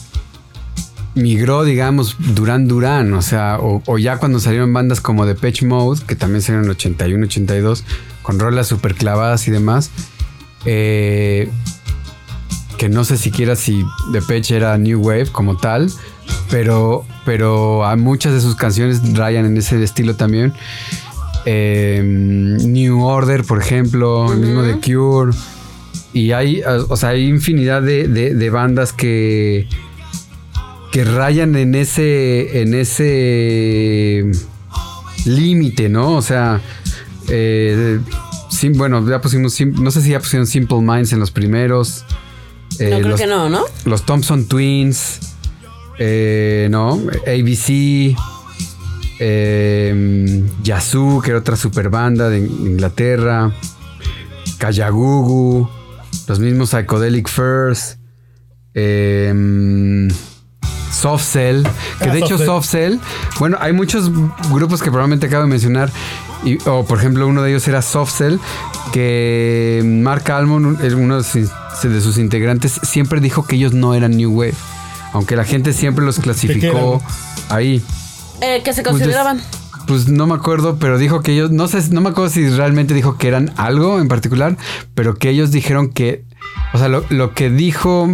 migró, 1.14 1.64
digamos, 1.64 2.16
Duran 2.34 2.68
Duran, 2.68 3.12
o 3.14 3.22
sea, 3.22 3.58
o, 3.60 3.82
o 3.86 3.98
ya 3.98 4.18
cuando 4.18 4.38
salieron 4.40 4.72
bandas 4.72 5.00
como 5.00 5.26
Depeche 5.26 5.66
Mode, 5.66 6.00
que 6.06 6.14
también 6.14 6.42
salieron 6.42 6.64
en 6.64 6.70
el 6.70 6.76
81, 6.76 7.26
82, 7.26 7.84
con 8.22 8.38
rolas 8.38 8.68
super 8.68 8.94
clavadas 8.94 9.48
y 9.48 9.50
demás, 9.50 9.90
eh, 10.64 11.50
que 12.76 12.88
no 12.88 13.02
sé 13.04 13.16
siquiera 13.16 13.56
si 13.56 13.82
Depeche 14.12 14.56
era 14.56 14.78
New 14.78 15.00
Wave 15.00 15.26
como 15.32 15.56
tal, 15.56 15.90
pero, 16.50 17.04
pero 17.24 17.84
a 17.84 17.96
muchas 17.96 18.32
de 18.32 18.40
sus 18.40 18.54
canciones 18.56 19.00
rayan 19.14 19.44
en 19.46 19.56
ese 19.56 19.82
estilo 19.82 20.16
también. 20.16 20.52
Eh, 21.46 22.02
New 22.04 23.02
Order, 23.04 23.44
por 23.44 23.60
ejemplo, 23.60 24.32
el 24.32 24.38
mismo 24.40 24.62
de 24.62 24.78
Cure. 24.80 25.32
Y 26.12 26.32
hay, 26.32 26.62
o 26.88 26.96
sea, 26.96 27.10
hay 27.10 27.26
infinidad 27.26 27.82
de, 27.82 28.08
de- 28.08 28.34
de 28.34 28.50
bandas 28.50 28.92
que, 28.92 29.68
que 30.90 31.04
rayan 31.04 31.54
en 31.56 31.74
ese, 31.74 32.62
en 32.62 32.74
ese 32.74 34.24
límite, 35.26 35.88
¿no? 35.88 36.16
O 36.16 36.22
sea, 36.22 36.60
eh, 37.28 38.00
sim- 38.50 38.72
bueno, 38.76 39.06
ya 39.08 39.20
pusimos, 39.20 39.52
sim- 39.54 39.74
no 39.82 39.90
sé 39.90 40.00
si 40.00 40.10
ya 40.10 40.18
pusieron 40.20 40.46
Simple 40.46 40.80
Minds 40.80 41.12
en 41.12 41.20
los 41.20 41.30
primeros. 41.30 42.04
Eh, 42.78 42.90
No 42.90 42.96
creo 42.98 43.08
los, 43.10 43.20
que 43.20 43.26
no, 43.26 43.48
¿no? 43.48 43.62
los 43.84 44.04
Thompson 44.06 44.46
Twins, 44.46 45.20
eh, 45.98 46.68
¿no? 46.70 47.00
ABC, 47.26 48.16
eh, 49.20 50.44
Yazoo, 50.62 51.20
que 51.20 51.30
era 51.30 51.40
otra 51.40 51.56
super 51.56 51.88
banda 51.88 52.28
de 52.28 52.38
Inglaterra, 52.38 53.52
Kayagugu, 54.58 55.68
los 56.28 56.38
mismos 56.38 56.70
Psychedelic 56.70 57.28
Furs, 57.28 57.98
eh, 58.74 60.08
Soft 60.92 61.24
Cell, 61.24 61.62
que 62.00 62.08
Ah, 62.08 62.12
de 62.12 62.20
Soft 62.20 62.26
hecho 62.26 62.38
Cell. 62.38 62.46
Soft 62.46 62.66
Cell, 62.70 62.98
bueno, 63.38 63.56
hay 63.60 63.72
muchos 63.72 64.10
grupos 64.50 64.82
que 64.82 64.90
probablemente 64.90 65.26
acabo 65.26 65.44
de 65.44 65.50
mencionar, 65.50 65.90
y, 66.44 66.58
o 66.68 66.84
por 66.84 66.98
ejemplo 66.98 67.26
uno 67.26 67.42
de 67.42 67.50
ellos 67.50 67.66
era 67.68 67.82
Soft 67.82 68.16
Cell, 68.16 68.36
que 68.92 69.82
Mark 69.84 70.30
Almond, 70.30 70.80
uno 70.94 71.22
de 71.22 72.00
sus 72.00 72.18
integrantes, 72.18 72.80
siempre 72.82 73.20
dijo 73.20 73.46
que 73.46 73.56
ellos 73.56 73.72
no 73.74 73.94
eran 73.94 74.16
New 74.16 74.32
Wave, 74.32 74.54
aunque 75.12 75.36
la 75.36 75.44
gente 75.44 75.72
siempre 75.72 76.04
los 76.04 76.18
clasificó 76.18 77.02
ahí. 77.48 77.82
Eh, 78.40 78.62
que 78.64 78.72
se 78.72 78.82
Pues, 78.82 78.92
consideraban. 78.92 79.40
Pues 79.86 80.06
no 80.08 80.26
me 80.26 80.34
acuerdo, 80.34 80.76
pero 80.78 80.98
dijo 80.98 81.22
que 81.22 81.32
ellos, 81.32 81.50
no 81.50 81.66
sé, 81.66 81.82
no 81.90 82.02
me 82.02 82.10
acuerdo 82.10 82.28
si 82.30 82.46
realmente 82.50 82.92
dijo 82.92 83.16
que 83.16 83.26
eran 83.26 83.52
algo 83.56 84.00
en 84.00 84.08
particular, 84.08 84.56
pero 84.94 85.14
que 85.16 85.30
ellos 85.30 85.50
dijeron 85.50 85.88
que, 85.88 86.24
o 86.74 86.78
sea, 86.78 86.88
lo, 86.88 87.04
lo 87.08 87.32
que 87.32 87.48
dijo 87.48 88.06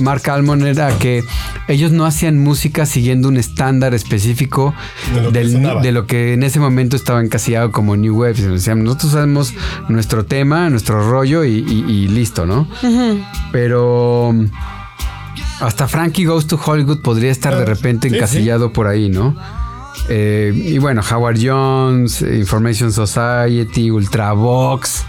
Mark 0.00 0.28
Almond 0.28 0.66
era 0.66 0.90
que 0.98 1.22
ellos 1.68 1.92
no 1.92 2.04
hacían 2.04 2.36
música 2.40 2.84
siguiendo 2.84 3.28
un 3.28 3.36
estándar 3.36 3.94
específico 3.94 4.74
De 5.14 5.20
lo 5.22 5.30
que 5.32 5.38
del- 5.38 5.52
sonaba. 5.52 5.80
de 5.82 5.92
lo 5.92 6.06
que 6.08 6.32
en 6.32 6.42
ese 6.42 6.58
momento 6.58 6.96
estaba 6.96 7.20
encasillado 7.22 7.70
como 7.70 7.96
New 7.96 8.16
Wave. 8.22 8.34
decían, 8.34 8.82
nosotros 8.82 9.14
hacemos 9.14 9.54
nuestro 9.88 10.24
tema, 10.24 10.68
nuestro 10.68 11.08
rollo 11.12 11.44
y, 11.44 11.58
y- 11.58 11.84
y 11.88 12.08
listo, 12.08 12.44
¿no? 12.44 12.66
Pero 13.52 14.34
hasta 15.60 15.86
Frankie 15.88 16.24
Goes 16.24 16.46
to 16.46 16.58
Hollywood 16.64 17.00
podría 17.02 17.30
estar 17.30 17.56
de 17.56 17.64
repente 17.64 18.08
Sí, 18.08 18.12
sí. 18.14 18.16
encasillado 18.18 18.72
por 18.72 18.86
ahí, 18.86 19.08
¿no? 19.08 19.36
Eh, 20.08 20.52
y 20.54 20.78
bueno, 20.78 21.02
Howard 21.08 21.38
Jones, 21.42 22.22
Information 22.22 22.92
Society, 22.92 23.90
Ultravox, 23.90 25.04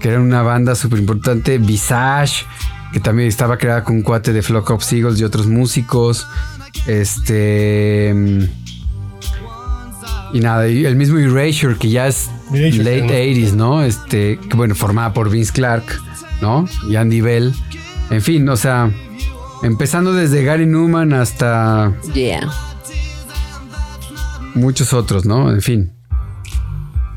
que 0.00 0.08
era 0.08 0.20
una 0.20 0.42
banda 0.42 0.74
súper 0.74 0.98
importante, 0.98 1.58
Visage, 1.58 2.44
que 2.92 3.00
también 3.00 3.28
estaba 3.28 3.56
creada 3.58 3.84
con 3.84 3.96
un 3.96 4.02
cuate 4.02 4.32
de 4.32 4.42
Flock 4.42 4.70
of 4.70 4.82
Seagulls 4.84 5.20
y 5.20 5.24
otros 5.24 5.46
músicos. 5.46 6.26
Este. 6.86 8.14
Y 10.32 10.40
nada, 10.40 10.66
y 10.68 10.84
el 10.84 10.96
mismo 10.96 11.18
Erasure, 11.18 11.76
que 11.76 11.90
ya 11.90 12.08
es 12.08 12.28
Erasure, 12.52 12.78
late 12.78 13.02
tenemos- 13.02 13.12
80s, 13.52 13.54
¿no? 13.54 13.82
Este, 13.84 14.38
que 14.38 14.56
bueno, 14.56 14.74
formada 14.74 15.12
por 15.14 15.30
Vince 15.30 15.52
Clark, 15.52 15.84
¿no? 16.42 16.66
Y 16.88 16.96
Andy 16.96 17.20
Bell. 17.20 17.54
En 18.10 18.20
fin, 18.20 18.48
o 18.48 18.56
sea, 18.56 18.90
empezando 19.64 20.12
desde 20.12 20.44
Gary 20.44 20.66
Newman 20.66 21.12
hasta 21.12 21.92
Yeah. 22.14 22.48
muchos 24.54 24.92
otros, 24.92 25.24
¿no? 25.24 25.50
En 25.50 25.62
fin. 25.62 25.92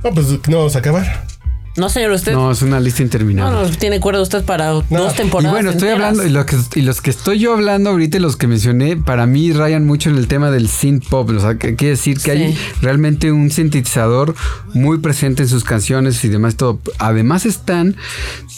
No, 0.04 0.12
pues 0.14 0.28
no 0.48 0.58
vamos 0.58 0.76
a 0.76 0.80
acabar. 0.80 1.28
No, 1.76 1.90
señor, 1.90 2.10
usted. 2.12 2.32
No, 2.34 2.46
No, 2.46 2.52
es 2.52 2.64
una 2.64 2.80
lista 2.80 3.04
interminable. 3.04 3.70
no, 3.70 3.78
tiene 3.78 4.00
cuerda 4.00 4.20
usted 4.24 4.44
para 4.44 4.66
dos 4.70 4.84
Y 4.90 5.16
temporadas. 5.16 5.52
bueno, 5.52 5.70
estoy 5.70 5.90
enteras. 5.90 6.08
hablando, 6.10 6.26
y, 6.26 6.32
lo 6.32 6.44
que- 6.48 6.58
y 6.80 6.82
los 6.82 7.02
que 7.02 7.12
estoy 7.12 7.38
yo 7.38 7.54
hablando 7.54 7.92
ahorita, 7.92 8.18
y 8.18 8.20
los 8.20 8.36
que 8.36 8.48
mencioné, 8.48 8.98
para 8.98 9.28
mí 9.28 9.54
rayan 9.54 9.86
mucho 9.86 10.10
en 10.10 10.18
el 10.18 10.28
tema 10.28 10.50
del 10.50 10.70
synth 10.70 11.08
pop. 11.08 11.30
O 11.30 11.40
sea, 11.40 11.60
que 11.60 11.76
quiere 11.76 11.92
decir 11.92 12.18
que 12.20 12.32
hay 12.32 12.58
realmente 12.82 13.32
un 13.32 13.52
sintetizador 13.52 14.34
muy 14.74 14.98
presente 14.98 15.44
en 15.44 15.50
sus 15.50 15.64
canciones 15.64 16.24
y 16.24 16.30
demás. 16.30 16.56
Todo. 16.56 16.80
Además 16.98 17.46
están 17.46 17.96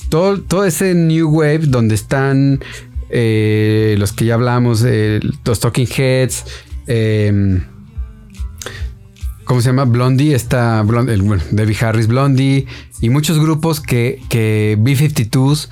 todo, 0.08 0.40
todo 0.40 0.64
ese 0.64 0.94
new 0.96 1.28
wave 1.30 1.66
donde 1.68 1.96
están 1.96 2.62
eh, 3.10 3.96
los 3.98 4.14
que 4.14 4.26
ya 4.26 4.36
hablamos, 4.36 4.84
eh, 4.86 5.20
los 5.46 5.60
Talking 5.60 5.88
Heads. 5.96 6.46
eh, 6.88 7.62
¿Cómo 9.46 9.62
se 9.62 9.70
llama? 9.70 9.86
Blondie, 9.86 10.36
está 10.36 10.82
Blondie, 10.84 11.14
el- 11.16 11.24
bueno, 11.24 11.42
Debbie 11.50 11.76
Harris, 11.82 12.06
Blondie 12.08 12.68
y 13.02 13.10
muchos 13.10 13.40
grupos 13.40 13.80
que, 13.82 14.22
que 14.30 14.78
B-52s 14.80 15.70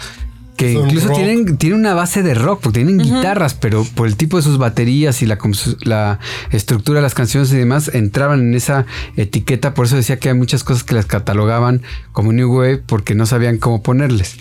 que 0.56 0.74
Son 0.74 0.86
incluso 0.86 1.10
rock. 1.10 1.18
tienen, 1.18 1.58
tienen 1.58 1.80
una 1.82 1.94
base 1.94 2.24
de 2.24 2.34
rock, 2.34 2.62
porque 2.64 2.80
tienen 2.84 2.98
guitarras, 2.98 3.54
pero 3.54 3.84
por 3.94 4.08
el 4.08 4.16
tipo 4.16 4.38
de 4.38 4.42
sus 4.44 4.58
baterías 4.58 5.22
y 5.22 5.28
la, 5.28 5.38
la 5.84 6.18
estructura 6.50 6.98
de 6.98 7.04
las 7.04 7.14
canciones 7.14 7.52
y 7.54 7.58
demás, 7.58 7.92
entraban 7.94 8.40
en 8.40 8.56
esa 8.56 8.88
etiqueta. 9.16 9.76
Por 9.76 9.86
eso 9.86 9.96
decía 9.96 10.18
que 10.18 10.30
hay 10.30 10.36
muchas 10.36 10.64
cosas 10.64 10.84
que 10.84 10.96
las 10.96 11.06
catalogaban 11.06 11.84
como 12.12 12.34
New 12.34 12.52
Wave 12.52 12.80
porque 12.80 13.14
no 13.14 13.28
sabían 13.28 13.60
cómo 13.60 13.84
ponerles. 13.84 14.38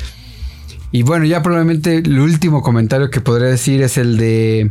Y 0.92 1.02
bueno, 1.02 1.24
ya 1.24 1.42
probablemente 1.42 1.96
el 1.98 2.18
último 2.18 2.62
comentario 2.62 3.10
que 3.10 3.20
podría 3.20 3.48
decir 3.48 3.82
es 3.82 3.98
el 3.98 4.16
de. 4.16 4.70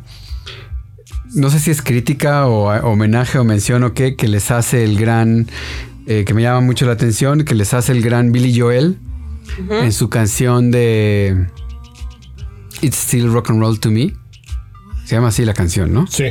No 1.33 1.49
sé 1.49 1.59
si 1.59 1.71
es 1.71 1.81
crítica 1.81 2.47
o 2.47 2.69
homenaje 2.89 3.37
o 3.37 3.43
mención 3.43 3.83
o 3.83 3.93
qué, 3.93 4.15
que 4.15 4.27
les 4.27 4.51
hace 4.51 4.83
el 4.83 4.97
gran. 4.97 5.47
eh, 6.07 6.23
que 6.25 6.33
me 6.33 6.41
llama 6.41 6.61
mucho 6.61 6.85
la 6.85 6.93
atención, 6.93 7.43
que 7.43 7.55
les 7.55 7.73
hace 7.73 7.91
el 7.91 8.01
gran 8.01 8.31
Billy 8.31 8.57
Joel 8.57 8.97
en 9.69 9.91
su 9.91 10.09
canción 10.09 10.71
de. 10.71 11.47
It's 12.81 12.97
Still 12.97 13.31
Rock 13.31 13.49
and 13.49 13.59
Roll 13.59 13.79
to 13.79 13.91
Me. 13.91 14.13
Se 15.05 15.15
llama 15.15 15.29
así 15.29 15.45
la 15.45 15.53
canción, 15.53 15.93
¿no? 15.93 16.07
Sí. 16.07 16.25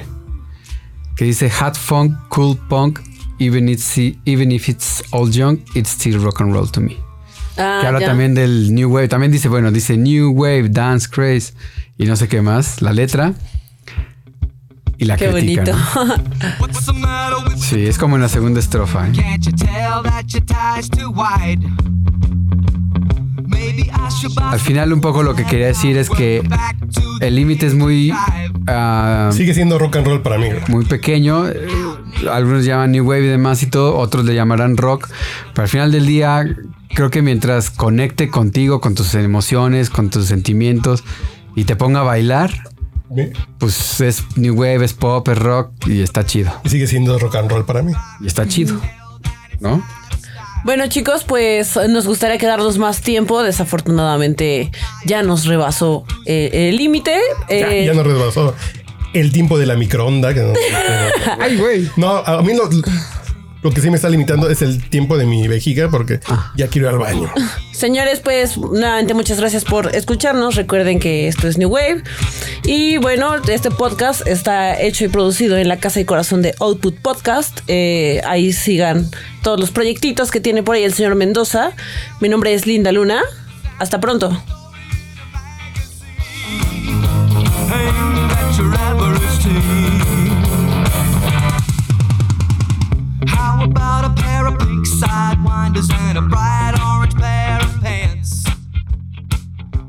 Que 1.16 1.24
dice 1.26 1.48
Hot 1.50 1.76
Funk, 1.76 2.12
Cool 2.28 2.56
Punk, 2.68 2.98
even, 3.38 3.68
it's, 3.68 3.96
even 4.24 4.50
if 4.50 4.68
it's 4.68 5.02
all 5.12 5.30
junk, 5.30 5.60
it's 5.76 5.90
still 5.90 6.18
rock 6.18 6.40
and 6.40 6.52
roll 6.52 6.68
to 6.70 6.80
me 6.80 7.03
Ah, 7.56 7.78
que 7.80 7.86
habla 7.86 8.00
ya. 8.00 8.06
también 8.06 8.34
del 8.34 8.74
New 8.74 8.90
Wave. 8.92 9.08
También 9.08 9.30
dice, 9.32 9.48
bueno, 9.48 9.70
dice 9.70 9.96
New 9.96 10.32
Wave, 10.32 10.68
Dance 10.70 11.08
Craze 11.10 11.52
y 11.98 12.06
no 12.06 12.16
sé 12.16 12.28
qué 12.28 12.42
más. 12.42 12.82
La 12.82 12.92
letra 12.92 13.32
y 14.98 15.04
la 15.04 15.16
Qué 15.16 15.28
crítica. 15.30 15.62
bonito. 15.94 16.24
Sí, 17.56 17.86
es 17.86 17.96
como 17.98 18.16
en 18.16 18.22
la 18.22 18.28
segunda 18.28 18.60
estrofa. 18.60 19.08
¿eh? 19.08 19.12
Al 24.42 24.60
final 24.60 24.92
un 24.92 25.00
poco 25.00 25.22
lo 25.22 25.34
que 25.34 25.44
quería 25.44 25.66
decir 25.66 25.96
es 25.96 26.10
que 26.10 26.42
el 27.20 27.34
límite 27.36 27.66
es 27.66 27.74
muy, 27.74 28.12
ah, 28.66 29.30
Sigue 29.32 29.54
siendo 29.54 29.78
rock 29.78 29.96
and 29.96 30.06
roll 30.06 30.22
para 30.22 30.38
mí. 30.38 30.48
muy 30.68 30.84
pequeño. 30.84 31.44
Algunos 32.30 32.64
llaman 32.64 32.92
New 32.92 33.04
Wave 33.08 33.24
y 33.24 33.28
demás 33.28 33.62
y 33.62 33.66
todo, 33.66 33.96
otros 33.96 34.24
le 34.24 34.34
llamarán 34.34 34.76
rock. 34.76 35.08
Pero 35.54 35.62
al 35.64 35.68
final 35.68 35.92
del 35.92 36.06
día, 36.06 36.44
creo 36.94 37.10
que 37.10 37.22
mientras 37.22 37.70
conecte 37.70 38.30
contigo, 38.30 38.80
con 38.80 38.94
tus 38.94 39.14
emociones, 39.14 39.90
con 39.90 40.10
tus 40.10 40.26
sentimientos 40.26 41.04
y 41.56 41.64
te 41.64 41.76
ponga 41.76 42.00
a 42.00 42.04
bailar, 42.04 42.50
pues 43.58 44.00
es 44.00 44.24
New 44.36 44.54
Wave, 44.54 44.84
es 44.84 44.92
pop, 44.94 45.28
es 45.28 45.38
rock 45.38 45.70
y 45.86 46.02
está 46.02 46.24
chido. 46.26 46.52
Y 46.64 46.68
sigue 46.68 46.86
siendo 46.86 47.18
rock 47.18 47.36
and 47.36 47.50
roll 47.50 47.64
para 47.64 47.82
mí. 47.82 47.92
Y 48.20 48.26
está 48.26 48.46
chido. 48.48 48.80
¿No? 49.60 49.82
Bueno, 50.64 50.86
chicos, 50.88 51.24
pues 51.24 51.76
nos 51.90 52.06
gustaría 52.06 52.38
quedarnos 52.38 52.78
más 52.78 53.02
tiempo. 53.02 53.42
Desafortunadamente 53.42 54.70
ya 55.04 55.22
nos 55.22 55.44
rebasó 55.44 56.04
eh, 56.26 56.70
el 56.70 56.76
límite. 56.76 57.18
Ya, 57.50 57.54
Eh, 57.54 57.84
ya 57.86 57.92
no 57.94 58.02
rebasó 58.02 58.54
el 59.12 59.30
tiempo 59.30 59.58
de 59.58 59.66
la 59.66 59.76
microonda. 59.76 60.32
que 60.34 60.40
no- 60.40 60.52
Ay, 61.40 61.56
güey. 61.58 61.90
No, 61.96 62.16
a 62.16 62.42
mí 62.42 62.54
lo- 62.54 62.68
Lo 63.64 63.70
que 63.70 63.80
sí 63.80 63.88
me 63.88 63.96
está 63.96 64.10
limitando 64.10 64.50
es 64.50 64.60
el 64.60 64.90
tiempo 64.90 65.16
de 65.16 65.24
mi 65.24 65.48
vejiga 65.48 65.88
porque 65.88 66.20
ya 66.54 66.68
quiero 66.68 66.88
ir 66.88 66.92
al 66.92 66.98
baño. 66.98 67.32
Señores, 67.72 68.20
pues 68.20 68.58
nuevamente 68.58 69.14
muchas 69.14 69.40
gracias 69.40 69.64
por 69.64 69.96
escucharnos. 69.96 70.54
Recuerden 70.54 71.00
que 71.00 71.28
esto 71.28 71.48
es 71.48 71.56
New 71.56 71.70
Wave. 71.70 72.02
Y 72.64 72.98
bueno, 72.98 73.36
este 73.48 73.70
podcast 73.70 74.26
está 74.26 74.78
hecho 74.78 75.06
y 75.06 75.08
producido 75.08 75.56
en 75.56 75.68
la 75.68 75.78
casa 75.78 75.98
y 75.98 76.04
corazón 76.04 76.42
de 76.42 76.54
Output 76.60 76.98
Podcast. 76.98 77.60
Eh, 77.66 78.20
ahí 78.26 78.52
sigan 78.52 79.10
todos 79.42 79.58
los 79.58 79.70
proyectitos 79.70 80.30
que 80.30 80.40
tiene 80.40 80.62
por 80.62 80.76
ahí 80.76 80.84
el 80.84 80.92
señor 80.92 81.14
Mendoza. 81.14 81.70
Mi 82.20 82.28
nombre 82.28 82.52
es 82.52 82.66
Linda 82.66 82.92
Luna. 82.92 83.22
Hasta 83.78 83.98
pronto. 83.98 84.38
About 93.74 94.04
a 94.04 94.22
pair 94.22 94.46
of 94.46 94.56
pink 94.60 94.86
sidewinders 94.86 95.92
and 95.92 96.16
a 96.16 96.22
bright 96.22 96.74
orange 96.86 97.14
pair 97.16 97.58
of 97.60 97.80
pants? 97.82 98.44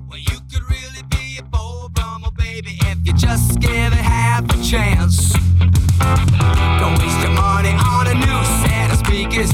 Well, 0.09 0.17
you 0.17 0.39
could 0.51 0.63
really 0.67 1.03
be 1.11 1.38
a 1.39 1.43
Bo 1.43 1.89
Brummel, 1.93 2.31
baby, 2.31 2.79
if 2.81 2.97
you 3.05 3.13
just 3.13 3.59
give 3.59 3.93
it 3.93 4.05
half 4.15 4.43
a 4.45 4.63
chance. 4.63 5.33
Don't 6.79 6.97
waste 6.97 7.21
your 7.21 7.31
money 7.31 7.73
on 7.93 8.07
a 8.07 8.15
new 8.15 8.41
set 8.63 8.91
of 8.91 8.97
speakers. 9.05 9.51